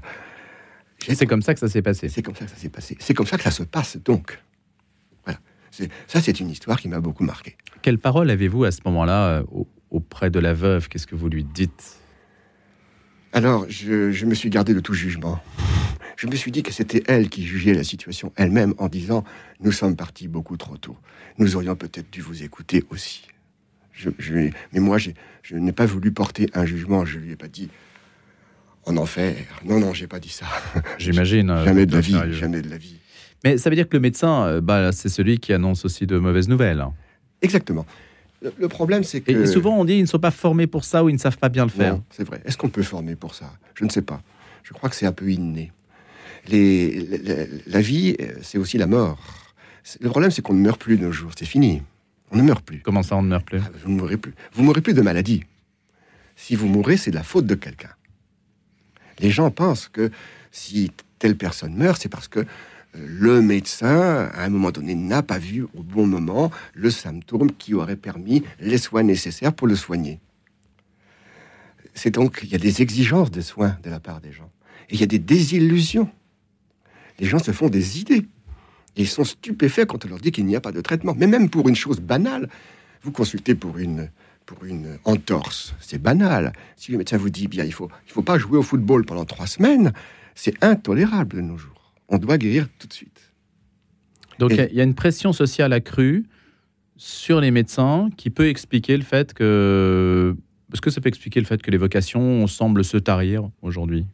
C'est 0.99 1.27
comme 1.27 1.41
ça 1.41 1.53
que 1.53 1.59
ça 1.59 1.67
s'est 1.67 1.81
passé. 1.81 2.09
C'est 2.09 2.21
comme 2.21 2.35
ça 2.35 2.45
que 2.45 2.51
ça 2.51 2.57
s'est 2.57 2.69
passé. 2.69 2.97
C'est 2.99 3.13
comme 3.13 3.27
ça 3.27 3.37
que 3.37 3.43
ça 3.43 3.51
se 3.51 3.63
passe 3.63 3.97
donc. 3.97 4.39
Ça, 6.07 6.21
c'est 6.21 6.39
une 6.39 6.49
histoire 6.49 6.79
qui 6.79 6.87
m'a 6.89 6.99
beaucoup 6.99 7.23
marqué. 7.23 7.55
Quelle 7.81 7.97
parole 7.99 8.29
avez-vous 8.29 8.63
à 8.63 8.71
ce 8.71 8.79
moment-là 8.85 9.27
euh, 9.39 9.43
au- 9.51 9.67
auprès 9.91 10.29
de 10.29 10.39
la 10.39 10.53
veuve? 10.53 10.87
Qu'est-ce 10.87 11.07
que 11.07 11.15
vous 11.15 11.29
lui 11.29 11.43
dites? 11.43 11.97
Alors, 13.33 13.65
je, 13.69 14.11
je 14.11 14.25
me 14.25 14.33
suis 14.33 14.49
gardé 14.49 14.73
de 14.73 14.79
tout 14.79 14.93
jugement. 14.93 15.39
Je 16.15 16.25
me 16.27 16.35
suis 16.35 16.51
dit 16.51 16.63
que 16.63 16.71
c'était 16.71 17.03
elle 17.07 17.29
qui 17.29 17.45
jugeait 17.45 17.73
la 17.73 17.83
situation 17.83 18.33
elle-même 18.35 18.73
en 18.79 18.87
disant 18.87 19.23
Nous 19.59 19.71
sommes 19.71 19.95
partis 19.95 20.27
beaucoup 20.27 20.57
trop 20.57 20.77
tôt. 20.77 20.97
Nous 21.37 21.55
aurions 21.55 21.75
peut-être 21.75 22.09
dû 22.11 22.21
vous 22.21 22.41
écouter 22.43 22.83
aussi. 22.89 23.27
Je, 23.93 24.09
je- 24.17 24.49
mais 24.73 24.79
moi, 24.79 24.97
je 24.97 25.11
n'ai 25.55 25.71
pas 25.73 25.85
voulu 25.85 26.11
porter 26.11 26.47
un 26.53 26.65
jugement. 26.65 27.05
Je 27.05 27.19
lui 27.19 27.31
ai 27.33 27.35
pas 27.35 27.47
dit 27.47 27.69
En 28.85 28.97
enfer. 28.97 29.35
Non, 29.65 29.79
non, 29.79 29.93
j'ai 29.93 30.07
pas 30.07 30.19
dit 30.19 30.29
ça. 30.29 30.45
J'imagine. 30.97 31.51
euh, 31.51 31.65
jamais 31.65 31.85
de 31.85 31.93
la 31.93 32.01
vie. 32.01 32.17
Jamais 32.31 32.61
de 32.61 32.69
la 32.69 32.77
vie. 32.77 32.97
Mais 33.43 33.57
ça 33.57 33.69
veut 33.69 33.75
dire 33.75 33.87
que 33.87 33.95
le 33.95 34.01
médecin, 34.01 34.45
euh, 34.45 34.61
bah, 34.61 34.91
c'est 34.91 35.09
celui 35.09 35.39
qui 35.39 35.53
annonce 35.53 35.85
aussi 35.85 36.07
de 36.07 36.17
mauvaises 36.17 36.49
nouvelles. 36.49 36.85
Exactement. 37.41 37.85
Le, 38.41 38.67
problème, 38.67 39.03
c'est 39.03 39.21
que. 39.21 39.31
Et 39.31 39.45
souvent, 39.47 39.77
on 39.77 39.85
dit 39.85 39.95
ils 39.95 40.01
ne 40.01 40.07
sont 40.07 40.19
pas 40.19 40.31
formés 40.31 40.67
pour 40.67 40.83
ça 40.83 41.03
ou 41.03 41.09
ils 41.09 41.13
ne 41.13 41.19
savent 41.19 41.37
pas 41.37 41.49
bien 41.49 41.65
le 41.65 41.71
faire. 41.71 41.95
Non, 41.95 42.03
c'est 42.11 42.23
vrai. 42.23 42.41
Est-ce 42.45 42.57
qu'on 42.57 42.69
peut 42.69 42.83
former 42.83 43.15
pour 43.15 43.33
ça? 43.33 43.51
Je 43.73 43.83
ne 43.83 43.89
sais 43.89 44.03
pas. 44.03 44.21
Je 44.63 44.73
crois 44.73 44.89
que 44.89 44.95
c'est 44.95 45.07
un 45.07 45.11
peu 45.11 45.31
inné. 45.31 45.71
Les, 46.47 47.07
la, 47.65 47.81
vie, 47.81 48.15
euh, 48.21 48.33
c'est 48.41 48.57
aussi 48.57 48.77
la 48.77 48.85
mort. 48.85 49.17
Le 49.99 50.09
problème, 50.09 50.31
c'est 50.31 50.41
qu'on 50.41 50.53
ne 50.53 50.61
meurt 50.61 50.79
plus 50.79 50.97
de 50.97 51.03
nos 51.03 51.11
jours. 51.11 51.31
C'est 51.37 51.45
fini. 51.45 51.81
On 52.31 52.37
ne 52.37 52.43
meurt 52.43 52.63
plus. 52.63 52.81
Comment 52.81 53.03
ça, 53.03 53.15
on 53.15 53.23
ne 53.23 53.29
meurt 53.29 53.45
plus? 53.45 53.59
Ah, 53.63 53.69
Vous 53.83 53.91
ne 53.91 53.97
mourrez 53.97 54.17
plus. 54.17 54.33
Vous 54.53 54.63
mourrez 54.63 54.81
plus 54.81 54.93
de 54.93 55.01
maladie. 55.01 55.43
Si 56.35 56.55
vous 56.55 56.67
mourrez, 56.67 56.97
c'est 56.97 57.11
de 57.11 57.15
la 57.15 57.23
faute 57.23 57.47
de 57.47 57.55
quelqu'un. 57.55 57.89
Les 59.19 59.31
gens 59.31 59.49
pensent 59.49 59.87
que 59.87 60.11
si 60.51 60.91
telle 61.17 61.35
personne 61.35 61.73
meurt, 61.75 61.99
c'est 62.01 62.09
parce 62.09 62.27
que 62.27 62.45
le 63.05 63.41
médecin, 63.41 64.29
à 64.33 64.43
un 64.43 64.49
moment 64.49 64.71
donné, 64.71 64.95
n'a 64.95 65.21
pas 65.21 65.37
vu 65.37 65.63
au 65.75 65.83
bon 65.83 66.07
moment 66.07 66.51
le 66.73 66.89
symptôme 66.89 67.51
qui 67.51 67.73
aurait 67.73 67.95
permis 67.95 68.43
les 68.59 68.77
soins 68.77 69.03
nécessaires 69.03 69.53
pour 69.53 69.67
le 69.67 69.75
soigner. 69.75 70.19
C'est 71.93 72.11
donc, 72.11 72.41
il 72.43 72.49
y 72.49 72.55
a 72.55 72.59
des 72.59 72.81
exigences 72.81 73.31
de 73.31 73.41
soins 73.41 73.77
de 73.83 73.89
la 73.89 73.99
part 73.99 74.21
des 74.21 74.31
gens. 74.31 74.51
Il 74.89 74.99
y 74.99 75.03
a 75.03 75.07
des 75.07 75.19
désillusions. 75.19 76.09
Les 77.19 77.27
gens 77.27 77.39
se 77.39 77.51
font 77.51 77.69
des 77.69 77.99
idées. 77.99 78.27
Ils 78.95 79.07
sont 79.07 79.23
stupéfaits 79.23 79.85
quand 79.85 80.05
on 80.05 80.09
leur 80.09 80.19
dit 80.19 80.31
qu'il 80.31 80.45
n'y 80.45 80.55
a 80.55 80.61
pas 80.61 80.71
de 80.71 80.81
traitement. 80.81 81.15
Mais 81.17 81.27
même 81.27 81.49
pour 81.49 81.69
une 81.69 81.75
chose 81.75 81.99
banale, 81.99 82.49
vous 83.03 83.11
consultez 83.11 83.55
pour 83.55 83.77
une, 83.77 84.09
pour 84.45 84.63
une 84.65 84.97
entorse, 85.05 85.75
c'est 85.79 86.01
banal. 86.01 86.53
Si 86.75 86.91
le 86.91 86.97
médecin 86.97 87.17
vous 87.17 87.29
dit, 87.29 87.47
bien, 87.47 87.63
il 87.63 87.73
faut, 87.73 87.89
il 88.07 88.11
faut 88.11 88.23
pas 88.23 88.37
jouer 88.37 88.57
au 88.57 88.63
football 88.63 89.05
pendant 89.05 89.25
trois 89.25 89.47
semaines, 89.47 89.93
c'est 90.35 90.63
intolérable 90.63 91.37
de 91.37 91.41
nos 91.41 91.57
jours. 91.57 91.76
On 92.09 92.17
doit 92.17 92.37
guérir 92.37 92.67
tout 92.79 92.87
de 92.87 92.93
suite. 92.93 93.19
Donc 94.39 94.51
il 94.51 94.57
y 94.57 94.61
a- 94.61 94.69
il 94.69 94.75
y 94.75 94.81
a 94.81 94.83
une 94.83 94.93
pression 94.95 95.33
sociale 95.33 95.73
accrue 95.73 96.25
sur 96.95 97.41
les 97.41 97.51
médecins 97.51 98.09
qui 98.17 98.29
peut 98.29 98.47
expliquer 98.47 98.97
le 98.97 99.03
fait 99.03 99.33
que... 99.33 100.35
Est-ce 100.73 100.81
que 100.81 100.89
ça 100.89 100.99
peut 100.99 101.07
expliquer 101.09 101.39
le 101.39 101.45
fait 101.45 101.61
que 101.61 101.71
les 101.71 101.77
vocations 101.77 102.45
semblent 102.47 102.83
se 102.83 102.97
tarir 102.97 103.49
aujourd'hui 103.61 104.05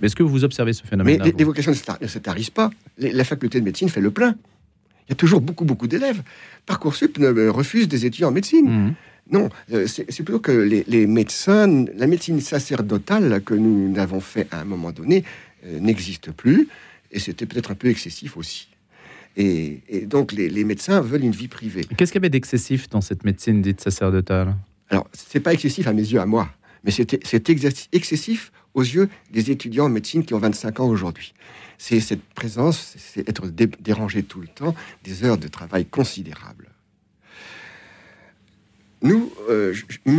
Mais 0.00 0.06
Est-ce 0.06 0.16
que 0.16 0.22
vous 0.24 0.42
observez 0.44 0.72
ce 0.72 0.82
Mais 0.84 0.90
phénomène 0.90 1.22
les, 1.22 1.32
les 1.32 1.44
vocations 1.44 1.70
ne 1.72 2.06
se 2.06 2.18
tarissent 2.18 2.50
pas. 2.50 2.70
Les- 2.98 3.12
la 3.12 3.24
faculté 3.24 3.60
de 3.60 3.64
médecine 3.64 3.88
fait 3.88 4.00
le 4.00 4.10
plein. 4.10 4.34
Il 5.06 5.10
y 5.10 5.12
a 5.12 5.16
toujours 5.16 5.40
beaucoup, 5.40 5.64
beaucoup 5.64 5.86
d'élèves. 5.86 6.22
Parcoursup 6.66 7.18
ne 7.18 7.26
euh, 7.28 7.50
refuse 7.52 7.88
des 7.88 8.04
étudiants 8.06 8.28
en 8.28 8.32
médecine. 8.32 8.94
Non, 9.30 9.50
euh, 9.72 9.86
c'est 9.86 10.10
c'est 10.10 10.22
plutôt 10.22 10.40
que 10.40 10.50
les, 10.52 10.84
les 10.88 11.06
médecins, 11.06 11.84
la 11.94 12.06
médecine 12.06 12.40
sacerdotale 12.40 13.42
que 13.44 13.54
nous 13.54 13.96
avons 13.98 14.20
fait 14.20 14.48
à 14.50 14.60
un 14.60 14.64
moment 14.64 14.90
donné 14.90 15.22
euh, 15.66 15.78
n'existe 15.80 16.32
plus, 16.32 16.68
et 17.10 17.18
c'était 17.18 17.46
peut-être 17.46 17.70
un 17.70 17.74
peu 17.74 17.88
excessif 17.88 18.36
aussi. 18.36 18.68
Et, 19.36 19.80
et 19.88 20.06
donc 20.06 20.32
les, 20.32 20.48
les 20.48 20.64
médecins 20.64 21.00
veulent 21.00 21.24
une 21.24 21.32
vie 21.32 21.48
privée. 21.48 21.84
Qu'est-ce 21.96 22.12
qu'il 22.12 22.20
y 22.20 22.22
avait 22.22 22.30
d'excessif 22.30 22.88
dans 22.88 23.00
cette 23.00 23.24
médecine 23.24 23.62
dite 23.62 23.80
sacerdotale? 23.80 24.56
Alors 24.90 25.08
c'est 25.12 25.40
pas 25.40 25.52
excessif 25.52 25.86
à 25.86 25.92
mes 25.92 26.02
yeux, 26.02 26.20
à 26.20 26.26
moi, 26.26 26.48
mais 26.84 26.90
c'est 26.90 27.48
excessif 27.92 28.52
aux 28.74 28.82
yeux 28.82 29.08
des 29.30 29.50
étudiants 29.50 29.86
en 29.86 29.90
médecine 29.90 30.24
qui 30.24 30.34
ont 30.34 30.38
25 30.38 30.80
ans 30.80 30.88
aujourd'hui. 30.88 31.34
C'est 31.78 32.00
cette 32.00 32.22
présence, 32.34 32.96
c'est 32.98 33.28
être 33.28 33.46
dérangé 33.48 34.22
tout 34.22 34.40
le 34.40 34.48
temps, 34.48 34.74
des 35.04 35.24
heures 35.24 35.38
de 35.38 35.46
travail 35.48 35.86
considérables. 35.86 36.68
Nous, 39.02 39.32
euh, 39.48 39.74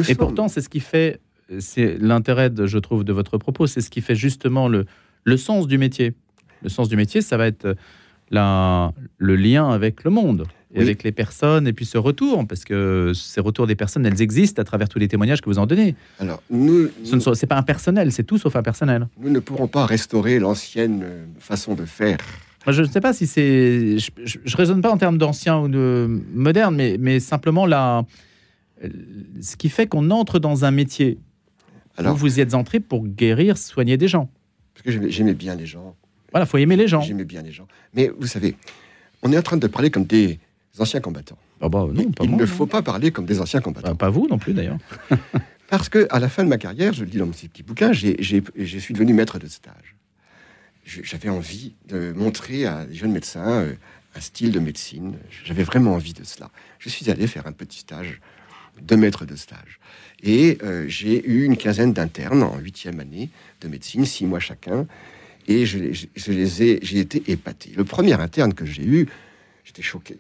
Et 0.08 0.16
pourtant, 0.16 0.48
c'est 0.48 0.62
ce 0.62 0.70
qui 0.70 0.80
fait, 0.80 1.20
c'est 1.60 1.98
l'intérêt, 1.98 2.50
je 2.66 2.78
trouve, 2.78 3.04
de 3.04 3.12
votre 3.12 3.38
propos, 3.38 3.68
c'est 3.68 3.82
ce 3.82 3.90
qui 3.90 4.00
fait 4.02 4.16
justement 4.16 4.70
le, 4.70 4.86
le 5.26 5.36
sens 5.36 5.68
du 5.68 5.78
métier. 5.78 6.14
Le 6.64 6.70
sens 6.70 6.90
du 6.90 6.96
métier, 6.96 7.22
ça 7.22 7.38
va 7.38 7.48
être 7.48 7.76
la, 8.32 8.94
le 9.18 9.36
lien 9.36 9.70
avec 9.70 10.04
le 10.04 10.12
monde 10.12 10.46
et 10.74 10.82
avec 10.82 11.04
les 11.04 11.12
personnes, 11.12 11.68
et 11.68 11.74
puis 11.74 11.86
ce 11.86 11.98
retour, 11.98 12.46
parce 12.48 12.64
que 12.64 13.12
ces 13.16 13.42
retours 13.42 13.66
des 13.66 13.76
personnes, 13.76 14.06
elles 14.06 14.22
existent 14.22 14.62
à 14.62 14.66
travers 14.66 14.88
tous 14.88 15.00
les 15.00 15.08
témoignages 15.08 15.42
que 15.42 15.50
vous 15.50 15.58
en 15.58 15.66
donnez. 15.66 15.96
Alors, 16.20 16.44
nous, 16.52 16.90
ce 17.04 17.16
n'est 17.16 17.48
pas 17.48 17.58
impersonnel, 17.58 18.12
c'est 18.12 18.24
tout 18.24 18.38
sauf 18.38 18.56
impersonnel. 18.56 19.08
Nous 19.20 19.32
ne 19.32 19.40
pourrons 19.40 19.68
pas 19.68 19.88
restaurer 19.88 20.38
l'ancienne 20.38 21.04
façon 21.40 21.74
de 21.74 21.86
faire. 21.86 22.18
je 22.68 22.84
ne 22.84 22.88
sais 22.88 23.02
pas 23.02 23.14
si 23.14 23.26
c'est. 23.26 23.98
Je, 23.98 24.38
ne 24.38 24.56
raisonne 24.56 24.82
pas 24.82 24.92
en 24.92 24.98
termes 24.98 25.18
d'ancien 25.18 25.60
ou 25.60 25.68
de 25.70 26.22
moderne, 26.36 26.76
mais, 26.76 26.98
mais 27.00 27.20
simplement 27.20 27.66
la, 27.66 28.06
ce 29.42 29.56
qui 29.56 29.70
fait 29.70 29.88
qu'on 29.88 30.12
entre 30.12 30.38
dans 30.38 30.66
un 30.66 30.72
métier. 30.72 31.18
Alors, 31.98 32.14
vous, 32.14 32.28
vous 32.28 32.38
y 32.38 32.42
êtes 32.42 32.54
entré 32.54 32.80
pour 32.80 33.08
guérir, 33.08 33.58
soigner 33.58 33.98
des 33.98 34.08
gens. 34.08 34.30
Parce 34.76 34.96
que 34.96 35.10
j'aimais 35.10 35.34
bien 35.34 35.56
les 35.56 35.66
gens. 35.66 35.96
Voilà, 36.32 36.46
faut 36.46 36.58
aimer 36.58 36.76
les 36.76 36.88
gens. 36.88 37.02
J'aimais 37.02 37.26
bien 37.26 37.42
les 37.42 37.52
gens. 37.52 37.68
Mais 37.94 38.12
vous 38.20 38.28
savez, 38.28 38.56
on 39.22 39.32
est 39.32 39.38
en 39.38 39.42
train 39.42 39.58
de 39.58 39.68
parler 39.68 39.90
comme 39.90 40.06
des 40.06 40.40
anciens 40.78 41.02
combattants. 41.02 41.38
Ah 41.62 41.70
bah 41.70 41.88
non, 41.92 42.10
il 42.22 42.36
ne 42.36 42.46
faut 42.46 42.68
pas 42.68 42.82
parler 42.82 43.12
comme 43.12 43.26
des 43.26 43.42
anciens 43.42 43.60
combattants. 43.62 43.90
Bah, 43.90 43.96
pas 43.96 44.10
vous 44.10 44.28
non 44.30 44.38
plus 44.38 44.54
d'ailleurs. 44.54 44.78
Parce 45.70 45.90
que 45.90 46.08
à 46.10 46.20
la 46.20 46.30
fin 46.30 46.44
de 46.44 46.50
ma 46.50 46.58
carrière, 46.58 46.94
je 46.94 47.04
le 47.04 47.10
dis 47.10 47.18
dans 47.18 47.26
mon 47.26 47.32
petit 47.32 47.64
bouquin, 47.64 47.92
je 47.92 48.16
suis 48.80 48.94
devenu 48.94 49.14
maître 49.14 49.40
de 49.40 49.48
stage. 49.48 49.96
J'avais 50.86 51.30
envie 51.30 51.74
de 51.88 52.14
montrer 52.14 52.66
à 52.66 52.86
des 52.86 52.96
jeunes 52.96 53.12
médecins 53.12 53.62
euh, 53.62 53.74
un 54.16 54.22
style 54.22 54.52
de 54.52 54.60
médecine. 54.60 55.18
J'avais 55.46 55.62
vraiment 55.62 55.94
envie 55.94 56.14
de 56.14 56.24
cela. 56.24 56.50
Je 56.80 56.90
suis 56.90 57.12
allé 57.12 57.28
faire 57.28 57.46
un 57.46 57.52
petit 57.52 57.80
stage 57.80 58.20
de 58.82 58.96
maître 58.96 59.26
de 59.26 59.36
stage. 59.36 59.80
Et 60.24 60.58
euh, 60.64 60.86
j'ai 60.88 61.24
eu 61.30 61.44
une 61.44 61.58
quinzaine 61.58 61.94
d'internes 61.94 62.42
en 62.42 62.58
huitième 62.58 63.00
année 63.00 63.30
de 63.62 63.68
médecine, 63.68 64.06
six 64.06 64.26
mois 64.26 64.40
chacun. 64.40 64.88
Et 65.50 65.66
je, 65.66 65.78
les 66.32 66.64
ai, 66.64 66.80
j'ai 66.84 67.00
été 67.00 67.24
épaté. 67.32 67.72
Le 67.76 67.84
premier 67.84 68.14
interne 68.14 68.54
que 68.54 68.66
j'ai 68.66 68.86
eu, 68.86 69.08
j'étais 69.66 69.82
choqué 69.82 70.18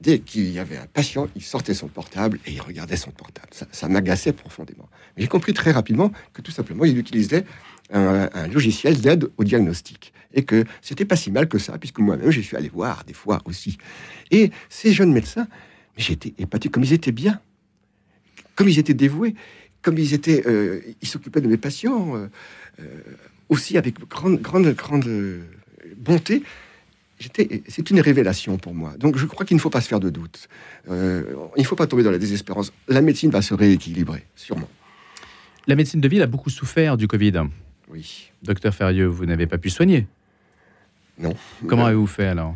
dès 0.00 0.18
qu'il 0.18 0.50
y 0.50 0.58
avait 0.58 0.76
un 0.76 0.86
patient, 0.86 1.28
il 1.36 1.42
sortait 1.42 1.72
son 1.72 1.88
portable 1.88 2.38
et 2.46 2.52
il 2.52 2.60
regardait 2.60 2.96
son 2.96 3.10
portable. 3.10 3.48
Ça, 3.70 3.88
m'agaçait 3.88 4.32
profondément. 4.32 4.88
J'ai 5.16 5.28
compris 5.28 5.54
très 5.54 5.70
rapidement 5.70 6.12
que 6.32 6.42
tout 6.42 6.50
simplement, 6.50 6.84
il 6.84 6.98
utilisait 6.98 7.44
un, 7.90 8.48
logiciel 8.48 9.00
d'aide 9.00 9.28
au 9.36 9.44
diagnostic. 9.44 10.12
Et 10.32 10.44
que 10.44 10.64
c'était 10.82 11.04
pas 11.04 11.16
si 11.16 11.30
mal 11.30 11.48
que 11.48 11.58
ça, 11.58 11.78
puisque 11.78 12.00
moi-même, 12.00 12.30
je 12.30 12.40
suis 12.40 12.56
allé 12.56 12.68
voir 12.68 13.04
des 13.04 13.12
fois 13.12 13.40
aussi. 13.44 13.78
Et 14.30 14.50
ces 14.68 14.92
jeunes 14.92 15.12
médecins, 15.12 15.46
mais 15.96 16.02
j'étais 16.02 16.34
épaté, 16.38 16.68
comme 16.70 16.82
ils 16.82 16.92
étaient 16.92 17.12
bien, 17.12 17.40
comme 18.56 18.68
ils 18.68 18.78
étaient 18.78 18.94
dévoués, 18.94 19.34
comme 19.80 19.96
ils 19.96 20.12
étaient, 20.12 20.44
euh, 20.46 20.80
ils 21.02 21.08
s'occupaient 21.08 21.40
de 21.40 21.46
mes 21.46 21.56
patients, 21.56 22.16
euh, 22.16 22.26
euh, 22.80 23.00
aussi 23.48 23.78
avec 23.78 23.98
grande, 24.08 24.40
grande, 24.40 24.74
grande 24.74 25.08
bonté 25.96 26.42
c'est 27.68 27.90
une 27.90 28.00
révélation 28.00 28.56
pour 28.58 28.74
moi. 28.74 28.94
Donc 28.98 29.16
je 29.16 29.26
crois 29.26 29.46
qu'il 29.46 29.56
ne 29.56 29.60
faut 29.60 29.70
pas 29.70 29.80
se 29.80 29.88
faire 29.88 30.00
de 30.00 30.10
doute. 30.10 30.48
Euh, 30.90 31.22
il 31.56 31.62
ne 31.62 31.66
faut 31.66 31.76
pas 31.76 31.86
tomber 31.86 32.02
dans 32.02 32.10
la 32.10 32.18
désespérance. 32.18 32.72
La 32.88 33.00
médecine 33.00 33.30
va 33.30 33.42
se 33.42 33.54
rééquilibrer, 33.54 34.24
sûrement. 34.34 34.68
La 35.66 35.76
médecine 35.76 36.00
de 36.00 36.08
ville 36.08 36.22
a 36.22 36.26
beaucoup 36.26 36.50
souffert 36.50 36.96
du 36.96 37.06
Covid. 37.06 37.32
Oui. 37.88 38.30
Docteur 38.42 38.74
Ferrieux, 38.74 39.06
vous 39.06 39.26
n'avez 39.26 39.46
pas 39.46 39.58
pu 39.58 39.70
soigner 39.70 40.06
Non. 41.18 41.34
Comment 41.66 41.86
avez-vous 41.86 42.06
fait 42.06 42.26
alors? 42.26 42.54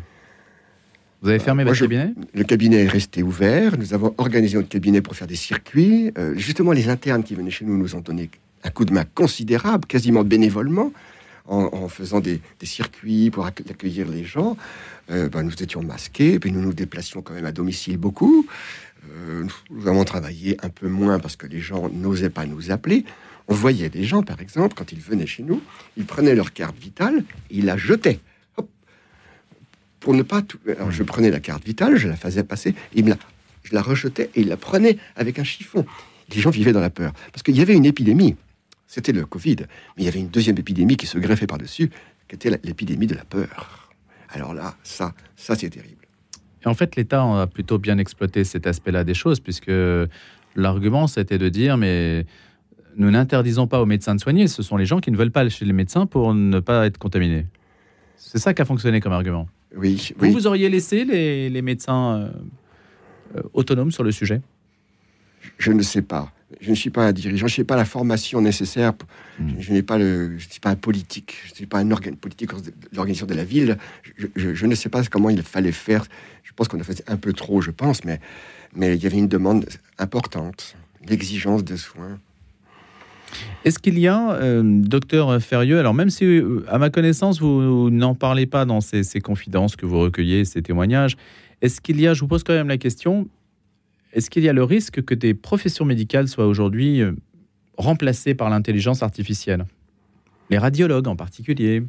Vous 1.21 1.29
avez 1.29 1.39
fermé 1.39 1.63
votre 1.63 1.79
cabinet? 1.79 2.13
Le 2.33 2.43
cabinet 2.43 2.83
est 2.83 2.87
resté 2.87 3.23
ouvert. 3.23 3.77
Nous 3.77 3.93
avons 3.93 4.13
organisé 4.17 4.55
notre 4.55 4.69
cabinet 4.69 5.01
pour 5.01 5.15
faire 5.15 5.27
des 5.27 5.35
circuits. 5.35 6.11
Euh, 6.17 6.33
justement, 6.37 6.71
les 6.71 6.87
internes 6.87 7.23
qui 7.23 7.35
venaient 7.35 7.49
chez 7.49 7.65
nous 7.65 7.77
nous 7.77 7.95
ont 7.95 7.99
donné 7.99 8.29
un 8.63 8.69
coup 8.69 8.85
de 8.85 8.93
main 8.93 9.05
considérable, 9.05 9.85
quasiment 9.85 10.23
bénévolement 10.23 10.91
en, 11.49 11.87
faisant 11.87 12.19
des, 12.19 12.41
circuits 12.63 13.31
pour 13.31 13.45
accueillir 13.45 14.07
les 14.07 14.23
gens. 14.23 14.55
Euh, 15.09 15.29
ben, 15.29 15.43
nous 15.43 15.51
étions 15.51 15.81
masqués, 15.81 16.39
puis 16.39 16.51
nous 16.51 16.61
nous 16.61 16.73
déplacions 16.73 17.21
quand 17.21 17.33
même 17.33 17.45
à 17.45 17.51
domicile 17.51 17.97
beaucoup. 17.97 18.45
Euh, 19.11 19.45
nous 19.71 19.87
avons 19.87 20.03
travaillé 20.03 20.57
un 20.63 20.69
peu 20.69 20.87
moins 20.87 21.19
parce 21.19 21.35
que 21.35 21.47
les 21.47 21.59
gens 21.59 21.89
n'osaient 21.89 22.29
pas 22.29 22.45
nous 22.45 22.71
appeler. 22.71 23.05
On 23.47 23.55
voyait 23.55 23.89
des 23.89 24.03
gens, 24.03 24.21
par 24.21 24.39
exemple, 24.41 24.75
quand 24.77 24.91
ils 24.91 24.99
venaient 24.99 25.25
chez 25.25 25.41
nous, 25.41 25.61
ils 25.97 26.05
prenaient 26.05 26.35
leur 26.35 26.53
carte 26.53 26.77
vitale, 26.77 27.23
ils 27.49 27.65
la 27.65 27.77
jetaient. 27.77 28.19
pour 29.99 30.13
ne 30.13 30.21
pas 30.21 30.43
tout... 30.43 30.59
Alors 30.67 30.91
je 30.91 31.01
prenais 31.01 31.31
la 31.31 31.39
carte 31.39 31.65
vitale, 31.65 31.95
je 31.95 32.07
la 32.07 32.15
faisais 32.15 32.43
passer, 32.43 32.75
ils 32.93 33.03
me 33.03 33.09
la... 33.09 33.17
je 33.63 33.73
la 33.73 33.81
rejetais 33.81 34.29
et 34.35 34.41
ils 34.41 34.47
la 34.47 34.57
prenaient 34.57 34.99
avec 35.15 35.39
un 35.39 35.43
chiffon. 35.43 35.83
Les 36.31 36.41
gens 36.41 36.51
vivaient 36.51 36.73
dans 36.73 36.79
la 36.79 36.91
peur 36.91 37.13
parce 37.31 37.41
qu'il 37.41 37.57
y 37.57 37.61
avait 37.61 37.73
une 37.73 37.85
épidémie 37.85 38.35
c'était 38.89 39.11
le 39.11 39.25
Covid. 39.25 39.55
Mais 39.95 40.03
il 40.03 40.05
y 40.05 40.07
avait 40.07 40.19
une 40.19 40.29
deuxième 40.29 40.57
épidémie 40.57 40.97
qui 40.97 41.05
se 41.05 41.19
greffait 41.19 41.45
par-dessus, 41.45 41.91
qui 42.27 42.35
était 42.35 42.49
l'épidémie 42.63 43.05
de 43.07 43.13
la 43.13 43.23
peur. 43.23 43.91
Alors 44.29 44.53
là, 44.53 44.75
ça, 44.83 45.13
ça 45.35 45.55
c'est 45.55 45.69
terrible. 45.69 46.07
Et 46.63 46.67
en 46.67 46.73
fait, 46.73 46.95
l'État 46.95 47.23
a 47.23 47.47
plutôt 47.47 47.77
bien 47.77 47.99
exploité 47.99 48.43
cet 48.43 48.67
aspect-là 48.67 49.03
des 49.03 49.13
choses, 49.13 49.39
puisque 49.39 49.71
l'argument, 50.55 51.05
c'était 51.05 51.37
de 51.37 51.49
dire, 51.49 51.77
mais 51.77 52.25
nous 52.97 53.11
n'interdisons 53.11 53.67
pas 53.67 53.79
aux 53.79 53.85
médecins 53.85 54.15
de 54.15 54.19
soigner, 54.19 54.47
ce 54.47 54.63
sont 54.63 54.75
les 54.75 54.85
gens 54.85 54.99
qui 54.99 55.11
ne 55.11 55.17
veulent 55.17 55.31
pas 55.31 55.41
aller 55.41 55.51
chez 55.51 55.65
les 55.65 55.73
médecins 55.73 56.07
pour 56.07 56.33
ne 56.33 56.59
pas 56.59 56.87
être 56.87 56.97
contaminés. 56.97 57.45
C'est 58.17 58.39
ça 58.39 58.55
qui 58.55 58.61
a 58.63 58.65
fonctionné 58.65 58.99
comme 58.99 59.13
argument. 59.13 59.47
Oui. 59.75 60.13
Vous, 60.17 60.31
vous 60.31 60.47
auriez 60.47 60.67
laissé 60.67 61.05
les, 61.05 61.61
médecins 61.61 62.15
euh, 62.15 62.29
euh, 63.37 63.43
autonomes 63.53 63.91
sur 63.91 64.03
le 64.03 64.11
sujet? 64.11 64.41
Je 65.59 65.71
ne 65.71 65.83
sais 65.83 66.01
pas 66.01 66.33
je 66.61 66.69
ne 66.69 66.75
suis 66.75 66.89
pas 66.89 67.05
un 67.05 67.11
dirigeant, 67.11 67.47
je 67.47 67.61
n'ai 67.61 67.65
pas 67.65 67.75
la 67.75 67.85
formation 67.85 68.41
nécessaire. 68.41 68.93
Hmm. 69.39 69.49
Je, 69.59 69.71
n'ai 69.71 69.83
pas 69.83 69.97
le, 69.97 70.37
je 70.37 70.49
suis 70.49 70.59
pas 70.59 70.71
un 70.71 70.75
politique, 70.75 71.37
je 71.45 71.51
ne 71.51 71.55
suis 71.55 71.65
pas 71.65 71.79
un 71.79 71.91
organe 71.91 72.15
politique 72.15 72.53
de 72.53 72.73
l'organisation 72.93 73.27
de 73.27 73.33
la 73.33 73.43
ville. 73.43 73.77
Je, 74.35 74.65
ne 74.65 74.75
sais 74.75 74.89
pas 74.89 75.03
comment 75.03 75.29
il 75.29 75.41
fallait 75.43 75.71
faire. 75.71 76.05
Je 76.43 76.51
pense 76.53 76.67
qu'on 76.67 76.79
a 76.79 76.83
fait 76.83 77.03
un 77.07 77.17
peu 77.17 77.33
trop, 77.33 77.61
je 77.61 77.71
pense, 77.71 78.03
mais, 78.03 78.19
mais 78.75 78.95
il 78.95 79.03
y 79.03 79.05
avait 79.05 79.17
une 79.17 79.27
demande 79.27 79.65
importante, 79.97 80.75
l'exigence 81.07 81.63
de 81.63 81.75
soins. 81.75 82.19
Est-ce 83.63 83.77
qu'il 83.77 83.99
y 83.99 84.07
a, 84.07 84.31
euh, 84.31 84.63
docteur 84.65 85.39
Ferrieux, 85.39 85.77
alors 85.77 85.93
même 85.93 86.09
si 86.09 86.25
euh, 86.25 86.65
à 86.67 86.79
ma 86.79 86.89
connaissance 86.89 87.39
vous, 87.39 87.91
n'en 87.91 88.15
parlez 88.15 88.47
pas 88.47 88.65
dans 88.65 88.81
ces, 88.81 89.03
ces, 89.03 89.21
confidences 89.21 89.75
que 89.75 89.85
vous 89.85 89.99
recueillez, 89.99 90.45
ces 90.45 90.63
témoignages, 90.63 91.15
est-ce 91.61 91.79
qu'il 91.79 92.01
y 92.01 92.07
a, 92.07 92.15
je 92.15 92.21
vous 92.21 92.27
pose 92.27 92.43
quand 92.43 92.53
même 92.53 92.69
la 92.69 92.79
question, 92.79 93.27
est-ce 94.11 94.29
qu'il 94.29 94.43
y 94.43 94.49
a 94.49 94.53
le 94.53 94.63
risque 94.63 95.03
que 95.03 95.13
des 95.13 95.33
professions 95.33 95.85
médicales 95.85 96.27
soient 96.27 96.47
aujourd'hui 96.47 97.01
euh, 97.01 97.11
remplacées 97.77 98.33
par 98.33 98.49
l'intelligence 98.49 99.03
artificielle? 99.03 99.65
Les 100.49 100.57
radiologues 100.57 101.07
en 101.07 101.15
particulier 101.15 101.83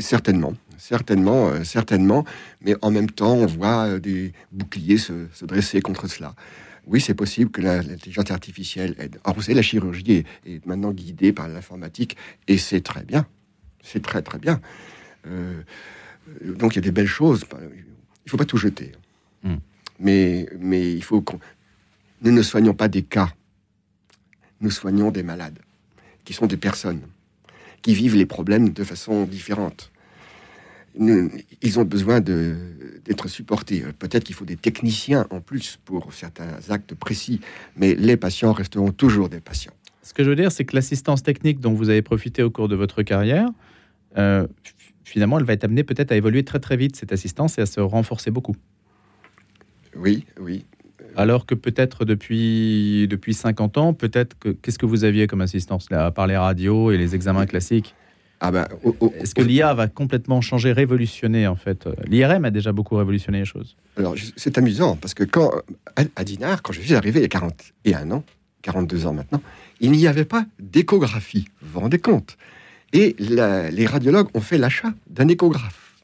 Certainement, 0.00 0.54
certainement, 0.78 1.48
euh, 1.48 1.64
certainement. 1.64 2.24
Mais 2.62 2.74
en 2.80 2.90
même 2.90 3.10
temps, 3.10 3.34
on 3.34 3.44
voit 3.44 3.88
euh, 3.88 4.00
des 4.00 4.32
boucliers 4.52 4.96
se, 4.96 5.12
dresser 5.44 5.82
contre 5.82 6.06
cela. 6.06 6.34
Oui, 6.86 7.00
c'est 7.00 7.14
possible 7.14 7.50
que 7.50 7.60
l'intelligence 7.60 8.30
artificielle 8.30 8.94
aide. 8.98 9.18
Alors, 9.24 9.36
vous 9.36 9.42
savez, 9.42 9.54
la 9.54 9.62
chirurgie 9.62 10.24
est, 10.46 10.66
maintenant 10.66 10.92
guidée 10.92 11.32
par 11.32 11.48
l'informatique 11.48 12.16
et 12.48 12.56
c'est 12.56 12.80
très 12.80 13.04
bien. 13.04 13.26
C'est 13.82 14.02
très, 14.02 14.22
très 14.22 14.38
bien. 14.38 14.60
donc, 16.42 16.72
il 16.72 16.76
y 16.76 16.78
a 16.78 16.82
des 16.82 16.90
belles 16.90 17.06
choses. 17.06 17.44
Il 17.52 18.26
ne 18.26 18.30
faut 18.30 18.36
pas 18.36 18.44
tout 18.46 18.58
jeter. 18.58 18.92
Hmm 19.42 19.56
mais, 19.98 20.48
mais 20.58 20.92
il 20.92 21.02
faut 21.02 21.20
que 21.20 21.36
nous 22.22 22.32
ne 22.32 22.42
soignons 22.42 22.74
pas 22.74 22.88
des 22.88 23.02
cas, 23.02 23.28
nous 24.60 24.70
soignons 24.70 25.10
des 25.10 25.22
malades, 25.22 25.58
qui 26.24 26.32
sont 26.32 26.46
des 26.46 26.56
personnes, 26.56 27.02
qui 27.82 27.94
vivent 27.94 28.16
les 28.16 28.26
problèmes 28.26 28.70
de 28.70 28.84
façon 28.84 29.24
différente. 29.24 29.90
ils 30.98 31.78
ont 31.78 31.84
besoin 31.84 32.20
d'être 32.20 33.28
supportés. 33.28 33.84
Peut-être 33.98 34.24
qu'il 34.24 34.34
faut 34.34 34.44
des 34.44 34.56
techniciens 34.56 35.26
en 35.30 35.40
plus 35.40 35.78
pour 35.84 36.12
certains 36.14 36.58
actes 36.70 36.94
précis, 36.94 37.40
mais 37.76 37.94
les 37.94 38.16
patients 38.16 38.52
resteront 38.52 38.92
toujours 38.92 39.28
des 39.28 39.40
patients. 39.40 39.74
Ce 40.02 40.14
que 40.14 40.22
je 40.22 40.30
veux 40.30 40.36
dire, 40.36 40.52
c'est 40.52 40.64
que 40.64 40.76
l'assistance 40.76 41.22
technique 41.22 41.60
dont 41.60 41.72
vous 41.72 41.88
avez 41.88 42.02
profité 42.02 42.42
au 42.42 42.50
cours 42.50 42.68
de 42.68 42.76
votre 42.76 43.02
carrière, 43.02 43.48
euh, 44.16 44.46
finalement, 45.02 45.38
elle 45.38 45.44
va 45.44 45.54
être 45.54 45.64
amenée 45.64 45.84
peut-être 45.84 46.12
à 46.12 46.16
évoluer 46.16 46.44
très 46.44 46.60
très 46.60 46.76
vite, 46.76 46.96
cette 46.96 47.12
assistance, 47.12 47.58
et 47.58 47.62
à 47.62 47.66
se 47.66 47.80
renforcer 47.80 48.30
beaucoup. 48.30 48.56
Oui, 49.96 50.24
oui. 50.40 50.64
Alors 51.16 51.46
que 51.46 51.54
peut-être 51.54 52.04
depuis, 52.04 53.06
depuis 53.08 53.34
50 53.34 53.78
ans, 53.78 53.94
peut-être 53.94 54.36
que 54.38 54.48
qu'est-ce 54.48 54.78
que 54.78 54.86
vous 54.86 55.04
aviez 55.04 55.26
comme 55.26 55.40
assistance 55.40 55.90
là, 55.90 56.06
à 56.06 56.10
part 56.10 56.26
les 56.26 56.36
radios 56.36 56.90
et 56.90 56.98
les 56.98 57.14
examens 57.14 57.46
classiques? 57.46 57.94
Ah 58.40 58.50
ben, 58.50 58.66
Est-ce 59.20 59.34
que 59.34 59.40
l'IA 59.42 59.72
va 59.74 59.86
complètement 59.86 60.40
changer, 60.40 60.72
révolutionner 60.72 61.46
en 61.46 61.54
fait? 61.54 61.88
L'IRM 62.08 62.44
a 62.44 62.50
déjà 62.50 62.72
beaucoup 62.72 62.96
révolutionné 62.96 63.38
les 63.38 63.44
choses. 63.44 63.76
Alors 63.96 64.16
c'est 64.36 64.58
amusant 64.58 64.96
parce 64.96 65.14
que 65.14 65.22
quand 65.24 65.52
à, 65.94 66.24
Dinard, 66.24 66.62
quand 66.62 66.72
je 66.72 66.80
suis 66.80 66.94
arrivé 66.94 67.20
il 67.20 67.22
y 67.22 67.26
a 67.26 67.28
41 67.28 68.10
ans, 68.10 68.24
42 68.62 69.06
ans 69.06 69.12
maintenant, 69.14 69.40
il 69.80 69.92
n'y 69.92 70.06
avait 70.08 70.24
pas 70.24 70.44
d'échographie. 70.58 71.46
Vous 71.62 71.74
vous 71.74 71.80
rendez 71.80 71.98
compte? 71.98 72.36
Et 72.92 73.14
la- 73.18 73.70
les 73.70 73.86
radiologues 73.86 74.28
ont 74.34 74.40
fait 74.40 74.58
l'achat 74.58 74.92
d'un 75.08 75.28
échographe. 75.28 75.94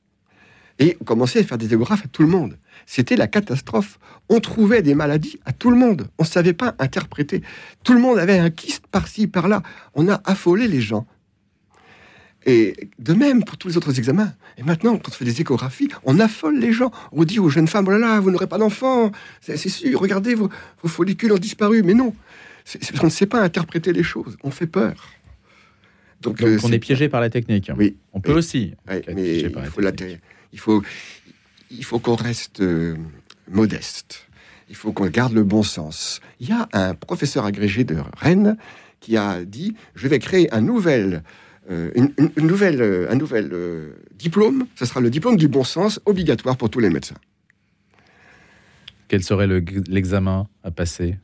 Et 0.78 0.96
ont 1.00 1.04
commencé 1.04 1.40
à 1.40 1.44
faire 1.44 1.58
des 1.58 1.66
échographes 1.66 2.04
à 2.04 2.08
tout 2.08 2.22
le 2.22 2.28
monde. 2.28 2.56
C'était 2.92 3.14
la 3.14 3.28
catastrophe. 3.28 4.00
On 4.28 4.40
trouvait 4.40 4.82
des 4.82 4.96
maladies 4.96 5.38
à 5.44 5.52
tout 5.52 5.70
le 5.70 5.76
monde. 5.76 6.08
On 6.18 6.24
ne 6.24 6.28
savait 6.28 6.54
pas 6.54 6.74
interpréter. 6.80 7.40
Tout 7.84 7.92
le 7.92 8.00
monde 8.00 8.18
avait 8.18 8.36
un 8.36 8.50
kyste 8.50 8.84
par-ci, 8.88 9.28
par-là. 9.28 9.62
On 9.94 10.08
a 10.08 10.20
affolé 10.24 10.66
les 10.66 10.80
gens. 10.80 11.06
Et 12.46 12.90
de 12.98 13.12
même 13.12 13.44
pour 13.44 13.58
tous 13.58 13.68
les 13.68 13.76
autres 13.76 13.96
examens. 13.96 14.32
Et 14.58 14.64
maintenant, 14.64 14.96
quand 14.96 15.10
on 15.10 15.12
fait 15.12 15.24
des 15.24 15.40
échographies, 15.40 15.88
on 16.02 16.18
affole 16.18 16.58
les 16.58 16.72
gens. 16.72 16.90
On 17.12 17.22
dit 17.22 17.38
aux 17.38 17.48
jeunes 17.48 17.68
femmes, 17.68 17.84
oh 17.86 17.92
là 17.92 17.98
là, 17.98 18.18
vous 18.18 18.32
n'aurez 18.32 18.48
pas 18.48 18.58
d'enfant. 18.58 19.12
C'est 19.40 19.56
sûr, 19.56 20.00
regardez, 20.00 20.34
vos, 20.34 20.48
vos 20.82 20.88
follicules 20.88 21.32
ont 21.32 21.38
disparu. 21.38 21.84
Mais 21.84 21.94
non, 21.94 22.12
c'est 22.64 22.80
parce 22.80 22.98
qu'on 22.98 23.06
ne 23.06 23.12
sait 23.12 23.26
pas 23.26 23.40
interpréter 23.40 23.92
les 23.92 24.02
choses. 24.02 24.36
On 24.42 24.50
fait 24.50 24.66
peur. 24.66 25.12
Donc, 26.22 26.40
Donc 26.40 26.48
euh, 26.48 26.58
on 26.64 26.72
est 26.72 26.80
piégé 26.80 27.08
par 27.08 27.20
la 27.20 27.30
technique. 27.30 27.70
Oui. 27.78 27.98
On 28.12 28.20
peut 28.20 28.32
aussi. 28.32 28.74
Ouais, 28.88 29.04
mais 29.14 29.42
la 29.78 29.92
il 30.52 30.58
faut, 30.58 30.82
il 31.70 31.84
faut 31.84 31.98
qu'on 31.98 32.14
reste 32.16 32.60
euh, 32.60 32.96
modeste. 33.50 34.26
Il 34.68 34.76
faut 34.76 34.92
qu'on 34.92 35.06
garde 35.08 35.32
le 35.32 35.42
bon 35.44 35.62
sens. 35.62 36.20
Il 36.38 36.48
y 36.48 36.52
a 36.52 36.68
un 36.72 36.94
professeur 36.94 37.44
agrégé 37.44 37.84
de 37.84 37.96
Rennes 38.16 38.56
qui 39.00 39.16
a 39.16 39.44
dit 39.44 39.74
je 39.94 40.06
vais 40.08 40.18
créer 40.18 40.52
un 40.54 40.60
nouvel, 40.60 41.22
euh, 41.70 41.90
une, 41.94 42.12
nouvelle, 42.36 42.80
euh, 42.80 43.10
un 43.10 43.16
nouvel 43.16 43.50
euh, 43.52 43.94
diplôme. 44.14 44.66
Ce 44.76 44.84
sera 44.84 45.00
le 45.00 45.10
diplôme 45.10 45.36
du 45.36 45.48
bon 45.48 45.64
sens 45.64 46.00
obligatoire 46.06 46.56
pour 46.56 46.70
tous 46.70 46.80
les 46.80 46.90
médecins. 46.90 47.16
Quel 49.08 49.24
serait 49.24 49.46
le- 49.48 49.64
l'examen 49.88 50.46
à 50.62 50.70
passer? 50.70 51.18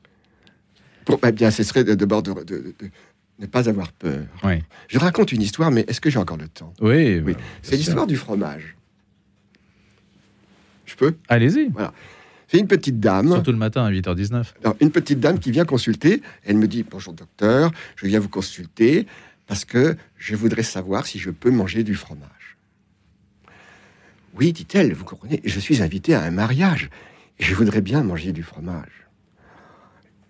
Pour, 1.05 1.21
eh 1.25 1.31
bien, 1.31 1.53
ce 1.53 1.62
serait 1.62 1.85
de- 1.85 1.95
d'abord 1.95 2.23
de, 2.25 2.33
de- 2.33 2.43
de- 2.43 2.75
de 2.81 2.91
ne 3.38 3.47
pas 3.47 3.69
avoir 3.69 3.93
peur. 3.93 4.25
Oui. 4.43 4.62
Je 4.88 4.99
raconte 4.99 5.31
une 5.31 5.43
histoire, 5.43 5.71
mais 5.71 5.85
est-ce 5.87 6.00
que 6.00 6.11
j'ai 6.11 6.19
encore 6.19 6.37
le 6.37 6.49
temps? 6.49 6.73
Oui. 6.81 7.21
Oui. 7.25 7.35
bah, 7.35 7.41
C'est 7.62 7.76
l'histoire 7.76 8.07
du 8.09 8.17
fromage. 8.17 8.75
Je 11.00 11.07
peux 11.07 11.17
Allez-y. 11.29 11.71
C'est 12.49 12.59
une 12.59 12.69
petite 12.69 13.00
dame. 13.00 13.29
Surtout 13.33 13.50
le 13.50 13.59
matin 13.59 13.85
à 13.85 13.91
8h19. 13.91 14.45
Alors, 14.62 14.76
une 14.81 14.91
petite 14.93 15.19
dame 15.19 15.38
qui 15.41 15.50
vient 15.50 15.65
consulter, 15.65 16.23
elle 16.45 16.57
me 16.57 16.69
dit 16.69 16.85
Bonjour 16.88 17.12
docteur, 17.12 17.73
je 17.97 18.07
viens 18.07 18.21
vous 18.21 18.29
consulter 18.29 19.07
parce 19.49 19.65
que 19.65 19.97
je 20.17 20.37
voudrais 20.37 20.62
savoir 20.62 21.07
si 21.07 21.19
je 21.19 21.31
peux 21.31 21.50
manger 21.50 21.83
du 21.83 21.95
fromage. 21.97 22.57
Oui, 24.35 24.53
dit-elle, 24.53 24.93
vous 24.93 25.05
comprenez, 25.05 25.41
je 25.45 25.59
suis 25.61 25.83
invité 25.83 26.15
à 26.15 26.23
un 26.23 26.31
mariage 26.31 26.88
et 27.38 27.45
je 27.45 27.55
voudrais 27.55 27.81
bien 27.81 28.03
manger 28.03 28.33
du 28.33 28.43
fromage. 28.43 29.07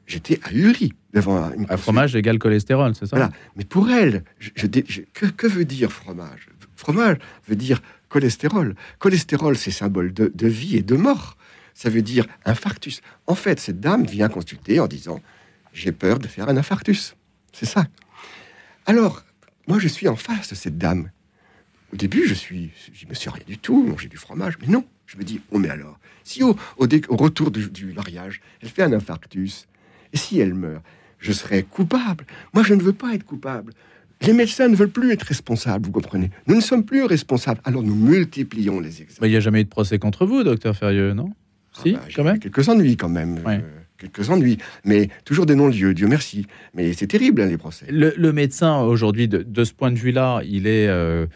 J'étais 0.07 0.39
ahuri 0.45 0.93
devant 1.13 1.51
une 1.53 1.67
Un 1.69 1.77
fromage 1.77 2.15
égale 2.15 2.39
cholestérol, 2.39 2.95
c'est 2.95 3.07
ça? 3.07 3.17
Voilà. 3.17 3.33
Mais 3.57 3.65
pour 3.65 3.91
elle, 3.91 4.23
je, 4.39 4.51
je 4.55 4.67
dé- 4.69 4.85
je- 4.89 5.01
que, 5.13 5.27
que 5.27 5.47
veut 5.49 5.65
dire 5.65 5.91
fromage? 5.93 6.49
Fromage 6.77 7.19
veut 7.49 7.57
dire 7.57 7.83
cholestérol. 8.09 8.77
Cholestérol, 8.99 9.57
c'est 9.57 9.71
symbole 9.71 10.13
de, 10.13 10.47
vie 10.47 10.77
et 10.77 10.83
de 10.83 10.97
mort. 10.97 11.37
Ça 11.75 11.91
veut 11.91 12.03
dire 12.03 12.27
infarctus. 12.45 13.01
En 13.27 13.35
fait, 13.35 13.61
cette 13.61 13.81
dame 13.81 14.07
vient 14.07 14.29
consulter 14.29 14.81
en 14.81 14.87
disant 14.87 15.21
J'ai 15.73 15.93
peur 15.93 16.19
de 16.19 16.29
faire 16.29 16.49
un 16.49 16.57
infarctus. 16.57 17.17
C'est 17.53 17.67
ça. 17.67 17.87
Alors, 18.87 19.25
moi, 19.67 19.79
je 19.79 19.89
suis 19.89 20.09
en 20.09 20.17
face 20.17 20.51
de 20.51 20.55
cette 20.55 20.79
dame. 20.79 21.11
Au 21.93 21.97
début, 21.97 22.27
je 22.27 22.35
suis, 22.35 22.71
je 22.93 23.07
me 23.07 23.15
suis 23.15 23.31
rien 23.31 23.45
du 23.47 23.59
tout, 23.59 23.83
manger 23.83 24.09
du 24.09 24.17
fromage. 24.17 24.59
Mais 24.61 24.69
non, 24.69 24.85
je 25.07 25.17
me 25.17 25.25
dis 25.25 25.41
Oh, 25.51 25.59
mais 25.59 25.69
alors, 25.69 25.99
si 26.25 26.43
au, 26.43 26.57
au, 26.79 27.17
retour 27.17 27.51
du, 27.51 27.69
du 27.69 27.93
mariage, 27.93 28.41
elle 28.61 28.69
fait 28.69 28.83
un 28.83 28.93
infarctus, 28.93 29.67
et 30.13 30.17
si 30.17 30.41
elle 30.41 30.55
meurt, 30.55 30.83
je 31.19 31.33
serai 31.33 31.63
coupable. 31.63 32.27
Moi, 32.55 32.63
je 32.63 32.75
ne 32.75 32.83
veux 32.83 32.93
pas 32.93 33.15
être 33.15 33.25
coupable. 33.25 33.73
Les 34.23 34.33
médecins 34.33 34.69
ne 34.69 34.77
veulent 34.77 34.91
plus 34.91 35.13
être 35.13 35.23
responsables, 35.25 35.85
vous 35.87 35.93
comprenez 35.93 36.31
Nous 36.47 36.55
ne 36.57 36.61
sommes 36.61 36.85
plus 36.85 37.05
responsables. 37.05 37.61
Alors 37.65 37.83
nous 37.83 37.95
multiplions 37.95 38.81
les 38.81 39.03
examens. 39.03 39.19
Mais 39.21 39.29
Il 39.29 39.33
n'y 39.33 39.37
a 39.37 39.41
jamais 39.41 39.61
eu 39.61 39.65
de 39.65 39.69
procès 39.69 39.99
contre 39.99 40.25
vous, 40.27 40.43
docteur 40.43 40.75
Ferrieux, 40.77 41.13
non? 41.13 41.31
Si, 41.73 41.95
Ah 41.95 41.99
bah, 41.99 42.05
j'ai 42.09 42.15
quand 42.15 42.25
même. 42.25 42.39
Quelques 42.39 42.69
ennuis 42.69 42.97
quand 42.97 43.11
même. 43.11 43.35
Ouais. 43.45 43.59
euh, 43.63 43.81
quelques 43.99 44.31
ennuis. 44.31 44.57
Mais 44.85 45.09
toujours 45.27 45.45
des 45.45 45.55
non-lieux, 45.55 45.93
Dieu 45.93 46.07
merci. 46.09 46.47
Mais 46.75 46.95
c'est 46.95 47.07
terrible, 47.07 47.43
hein, 47.43 47.47
les 47.47 47.59
procès. 47.59 47.87
Le, 47.91 48.15
le 48.17 48.33
médecin, 48.33 48.81
aujourd'hui, 48.81 49.29
de, 49.29 49.43
de 49.43 49.65
ce 49.65 49.75
point 49.75 49.91
de 49.93 49.99
vue-là, 49.99 50.41
il 50.49 50.67
est, 50.67 50.89
euh, 50.89 51.27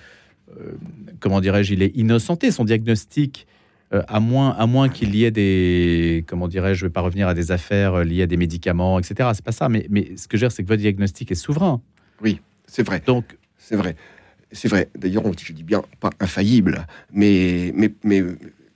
euh, 0.58 0.72
comment 1.20 1.40
dirais-je, 1.42 1.74
il 1.74 1.82
est 1.82 1.94
innocenté. 1.96 2.50
Son 2.50 2.64
diagnostic, 2.64 3.46
euh, 3.92 4.02
à 4.08 4.20
moins, 4.20 4.50
à 4.52 4.66
moins 4.66 4.88
qu'il 4.88 5.14
y 5.14 5.24
ait 5.24 5.30
des, 5.30 6.24
comment 6.26 6.48
dirais-je, 6.48 6.80
je 6.80 6.84
ne 6.86 6.88
vais 6.88 6.92
pas 6.92 7.02
revenir 7.02 7.28
à 7.28 7.34
des 7.34 7.52
affaires 7.52 8.02
liées 8.04 8.22
à 8.22 8.26
des 8.26 8.38
médicaments, 8.38 8.98
etc. 8.98 9.28
C'est 9.34 9.44
pas 9.44 9.52
ça. 9.52 9.68
Mais, 9.68 9.86
mais 9.90 10.16
ce 10.16 10.26
que 10.26 10.38
je 10.38 10.42
veux 10.42 10.48
dire, 10.48 10.52
c'est 10.56 10.62
que 10.62 10.68
votre 10.68 10.80
diagnostic 10.80 11.30
est 11.30 11.34
souverain. 11.34 11.82
C'est 12.72 12.84
vrai, 12.84 13.02
Donc, 13.04 13.36
c'est 13.58 13.74
vrai. 13.74 13.96
C'est 14.52 14.68
vrai. 14.68 14.88
D'ailleurs, 14.96 15.26
on- 15.26 15.32
je 15.32 15.52
dis 15.52 15.64
bien 15.64 15.82
pas 15.98 16.10
infaillible, 16.20 16.86
mais, 17.12 17.72
mais, 17.74 17.92
mais 18.04 18.22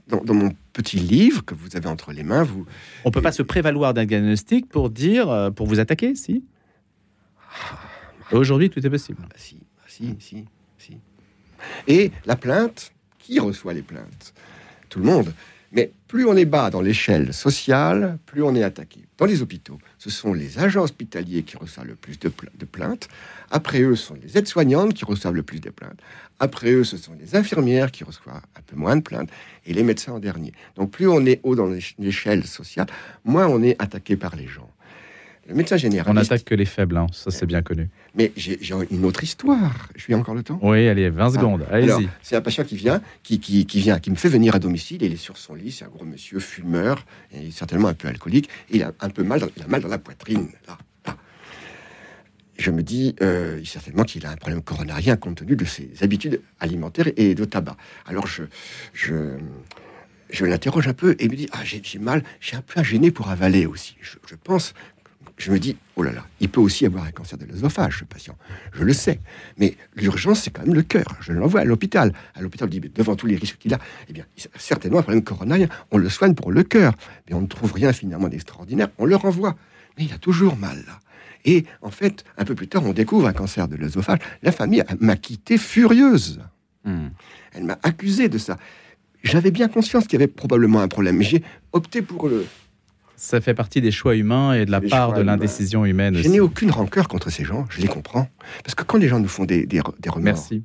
dans, 0.09 0.23
dans 0.25 0.35
mon 0.35 0.51
petit 0.73 0.99
livre 0.99 1.45
que 1.45 1.55
vous 1.55 1.77
avez 1.77 1.87
entre 1.89 2.13
les 2.13 2.25
mains, 2.25 2.43
vous, 2.43 2.67
on 3.05 3.13
peut 3.13 3.23
pas 3.23 3.31
se 3.33 3.43
prévaloir 3.43 3.95
d'un 3.95 4.05
diagnostic 4.05 4.69
pour 4.69 4.91
dire, 4.91 5.31
euh, 5.31 5.51
pour 5.51 5.69
vous 5.69 5.79
attaquer, 5.79 6.17
si? 6.17 6.45
Aujourd'hui, 8.33 8.69
tout 8.71 8.85
est 8.85 8.91
possible. 8.91 9.23
Ah, 9.25 9.35
si, 9.37 9.59
ah, 9.79 9.85
si, 9.87 10.17
si, 10.19 10.45
si. 10.79 10.99
Et 11.87 12.11
la 12.27 12.35
plainte, 12.37 12.93
qui 13.19 13.39
reçoit 13.39 13.75
les 13.75 13.83
plaintes? 13.83 14.35
Tout 14.89 14.99
le 14.99 15.05
monde. 15.07 15.33
Mais 15.75 15.91
plus 16.07 16.25
on 16.25 16.37
est 16.37 16.45
bas 16.45 16.71
dans 16.71 16.81
l'échelle 16.81 17.35
sociale, 17.35 18.19
plus 18.27 18.43
on 18.45 18.55
est 18.55 18.63
attaqué. 18.63 19.01
Dans 19.19 19.27
les 19.27 19.43
hôpitaux, 19.43 19.79
ce 19.99 20.09
sont 20.09 20.33
les 20.33 20.59
agents 20.61 20.83
hospitaliers 20.83 21.43
qui 21.43 21.57
reçoivent 21.57 21.87
le 21.89 21.97
plus 21.97 22.19
de, 22.19 22.29
pla- 22.29 22.51
de 22.57 22.65
plaintes. 22.65 23.09
Après 23.51 23.81
eux, 23.83 23.97
ce 23.97 24.07
sont 24.07 24.17
les 24.23 24.39
aides-soignantes 24.39 24.95
qui 24.95 25.05
reçoivent 25.05 25.35
le 25.35 25.43
plus 25.43 25.61
de 25.61 25.71
plaintes. 25.71 25.99
Après 26.39 26.71
eux, 26.71 26.85
ce 26.85 26.97
sont 26.97 27.15
les 27.21 27.35
infirmières 27.37 27.91
qui 27.91 28.05
reçoivent 28.05 28.37
un 28.57 28.61
peu 28.67 28.77
moins 28.77 28.97
de 28.97 29.03
plaintes. 29.03 29.31
Et 29.67 29.73
les 29.75 29.83
médecins 29.83 30.13
en 30.13 30.21
dernier. 30.21 30.53
Donc 30.77 30.93
plus 30.93 31.09
on 31.09 31.27
est 31.27 31.41
haut 31.43 31.57
dans 31.57 31.67
l'éch- 31.67 31.95
l'échelle 31.99 32.45
sociale, 32.47 32.87
moins 33.25 33.47
on 33.49 33.63
est 33.63 33.75
attaqué 33.83 34.17
par 34.17 34.37
les 34.37 34.47
gens. 34.47 34.71
Le 35.47 35.55
médecin 35.55 35.75
On 35.77 35.79
généraliste... 35.79 36.31
n'attaque 36.31 36.45
que 36.47 36.55
les 36.55 36.65
faibles, 36.65 36.97
hein. 36.97 37.07
ça 37.13 37.31
c'est 37.31 37.45
bien 37.47 37.61
connu. 37.63 37.89
Mais 38.15 38.33
j'ai 38.37 38.59
une 38.91 39.05
autre 39.05 39.23
histoire. 39.23 39.89
Je 39.95 40.01
suis 40.03 40.15
encore 40.15 40.35
le 40.35 40.43
temps? 40.43 40.59
Oui, 40.63 40.89
allez, 40.89 41.11
20 41.11 41.31
secondes, 41.31 41.67
Ah, 41.71 41.75
alors, 41.75 41.99
allez-y. 41.99 42.09
c'est 42.23 42.37
un 42.37 42.41
patient 42.41 42.65
qui 42.65 42.77
vient, 42.77 43.03
qui, 43.23 43.41
qui, 43.41 43.67
qui 43.67 43.81
vient, 43.81 43.99
qui 43.99 44.11
me 44.11 44.17
fait 44.17 44.29
venir 44.31 44.55
à 44.55 44.59
domicile. 44.59 45.03
Il 45.03 45.13
est 45.13 45.17
sur 45.17 45.37
son 45.37 45.55
lit, 45.55 45.71
c'est 45.71 45.85
un 45.85 45.89
gros 45.89 46.05
monsieur 46.07 46.39
fumeur, 46.41 47.05
et 47.33 47.51
certainement 47.51 47.89
un 47.89 47.95
peu 47.95 48.09
alcoolique. 48.09 48.49
Et 48.71 48.77
il 48.77 48.83
a 48.83 48.93
un 49.01 49.11
peu 49.11 49.23
mal, 49.23 49.41
dans, 49.41 49.49
il 49.57 49.63
a 49.63 49.67
mal 49.67 49.83
dans 49.83 49.89
la 49.89 49.99
poitrine. 49.99 50.49
Là, 50.67 50.79
là. 51.07 51.17
Je 52.57 52.71
me 52.71 52.83
dis, 52.83 53.15
euh, 53.21 53.61
certainement 53.65 54.05
qu'il 54.05 54.25
a 54.27 54.31
un 54.31 54.37
problème 54.37 54.63
coronarien 54.63 55.17
compte 55.17 55.37
tenu 55.39 55.57
de 55.57 55.65
ses 55.65 55.91
habitudes 56.01 56.41
alimentaires 56.61 57.09
et 57.17 57.35
de 57.35 57.45
tabac. 57.45 57.77
Alors 58.07 58.27
je, 58.29 58.45
je, 58.93 59.37
je 60.31 60.45
l'interroge 60.47 60.87
un 60.89 60.93
peu 60.95 61.13
et 61.19 61.25
il 61.25 61.31
me 61.31 61.37
dit, 61.37 61.49
ah 61.53 61.61
j'ai 61.65 61.83
mal, 61.99 62.23
j'ai 62.41 62.57
un 62.57 62.63
peu 62.63 62.83
gêné 62.85 63.11
pour 63.11 63.29
avaler 63.29 63.67
aussi. 63.67 63.97
Je, 64.01 64.17
je 64.27 64.37
pense, 64.37 64.73
je 65.37 65.51
me 65.51 65.59
dis, 65.59 65.77
oh 65.97 66.03
là 66.03 66.13
là, 66.13 66.25
il 66.41 66.49
peut 66.49 66.61
aussi 66.61 66.87
avoir 66.87 67.05
un 67.05 67.11
cancer 67.11 67.39
de 67.39 67.45
l'œsophage, 67.45 68.01
ce 68.01 68.05
patient. 68.05 68.37
Je 68.73 68.85
le 68.85 68.93
sais. 68.93 69.21
Mais 69.59 69.77
l'urgence, 69.97 70.43
c'est 70.43 70.51
quand 70.51 70.65
même 70.65 70.75
le 70.75 70.83
cœur. 70.83 71.17
Je 71.21 71.33
l'envoie 71.33 71.61
à 71.61 71.65
l'hôpital. 71.65 72.13
À 72.35 72.41
l'hôpital, 72.41 72.69
on 72.69 72.71
dit, 72.71 72.81
mais 72.81 72.89
devant 72.89 73.17
tous 73.17 73.27
les 73.27 73.37
risques 73.37 73.59
qu'il 73.59 73.75
a, 73.75 73.79
eh 74.09 74.13
bien, 74.13 74.25
certainement 74.57 74.99
un 74.99 75.03
problème 75.03 75.25
coronarien. 75.25 75.69
On 75.91 75.99
le 75.99 76.09
soigne 76.09 76.35
pour 76.35 76.53
le 76.53 76.63
cœur. 76.63 76.95
Mais 77.29 77.35
on 77.35 77.41
ne 77.41 77.47
trouve 77.47 77.73
rien 77.73 77.93
finalement 77.93 78.29
d'extraordinaire. 78.29 78.89
On 78.99 79.07
le 79.07 79.17
renvoie. 79.17 79.57
Mais 79.99 80.05
il 80.05 80.13
a 80.13 80.19
toujours 80.19 80.57
mal, 80.57 80.85
là. 80.87 81.01
Et 81.45 81.65
en 81.83 81.91
fait, 81.91 82.25
un 82.39 82.45
peu 82.45 82.55
plus 82.55 82.69
tard, 82.69 82.85
on 82.85 82.93
découvre 82.93 83.27
un 83.27 83.33
cancer 83.33 83.69
de 83.69 83.77
l'œsophage. 83.77 84.19
La 84.43 84.53
famille 84.53 84.83
m'a 85.01 85.17
quitté 85.17 85.59
furieuse. 85.59 86.41
Hmm. 86.85 87.09
Elle 87.53 87.65
m'a 87.65 87.79
accusé 87.83 88.29
de 88.29 88.39
ça. 88.39 88.57
J'avais 89.23 89.51
bien 89.51 89.69
conscience 89.69 90.05
qu'il 90.05 90.15
y 90.15 90.23
avait 90.23 90.31
probablement 90.31 90.81
un 90.81 90.89
problème, 90.89 91.17
mais 91.17 91.25
j'ai 91.25 91.43
opté 91.73 92.03
pour 92.03 92.29
le. 92.29 92.47
Ça 93.17 93.41
fait 93.41 93.55
partie 93.55 93.81
des 93.81 93.91
choix 93.91 94.17
humains 94.17 94.55
et 94.55 94.67
de 94.67 94.71
la 94.71 94.81
part 94.81 95.13
de 95.13 95.23
l'indécision 95.23 95.85
humaine 95.85 96.17
Je 96.17 96.29
n'ai 96.29 96.41
aucune 96.41 96.71
rancœur 96.71 97.09
contre 97.09 97.31
ces 97.31 97.45
gens, 97.45 97.67
je 97.71 97.81
les 97.81 97.89
comprends. 97.89 98.29
Parce 98.65 98.75
que 98.75 98.83
quand 98.83 98.99
les 98.99 99.09
gens 99.09 99.21
nous 99.21 99.29
font 99.29 99.45
des, 99.45 99.67
des, 99.67 99.81
des 100.01 100.09
remords, 100.09 100.25
Merci. 100.25 100.63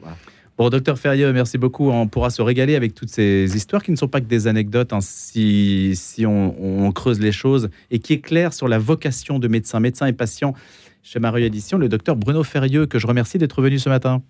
Voilà. 0.00 0.16
Bon, 0.58 0.68
docteur 0.68 0.98
Ferrieux, 0.98 1.32
merci 1.32 1.56
beaucoup. 1.56 1.90
On 1.90 2.06
pourra 2.06 2.30
se 2.30 2.42
régaler 2.42 2.76
avec 2.76 2.94
toutes 2.94 3.08
ces 3.08 3.56
histoires 3.56 3.82
qui 3.82 3.90
ne 3.90 3.96
sont 3.96 4.08
pas 4.08 4.20
que 4.20 4.26
des 4.26 4.46
anecdotes, 4.46 4.92
hein, 4.92 5.00
si, 5.00 5.92
si 5.96 6.26
on, 6.26 6.86
on 6.86 6.92
creuse 6.92 7.20
les 7.20 7.32
choses, 7.32 7.70
et 7.90 7.98
qui 7.98 8.12
éclairent 8.12 8.52
sur 8.52 8.68
la 8.68 8.78
vocation 8.78 9.38
de 9.38 9.48
médecin, 9.48 9.80
médecin 9.80 10.06
et 10.06 10.12
patient 10.12 10.54
chez 11.02 11.18
Marie 11.18 11.44
Édition, 11.44 11.78
le 11.78 11.88
docteur 11.88 12.16
Bruno 12.16 12.44
Ferrieux, 12.44 12.86
que 12.86 12.98
je 12.98 13.06
remercie 13.06 13.38
d'être 13.38 13.62
venu 13.62 13.78
ce 13.78 13.88
matin. 13.88 14.22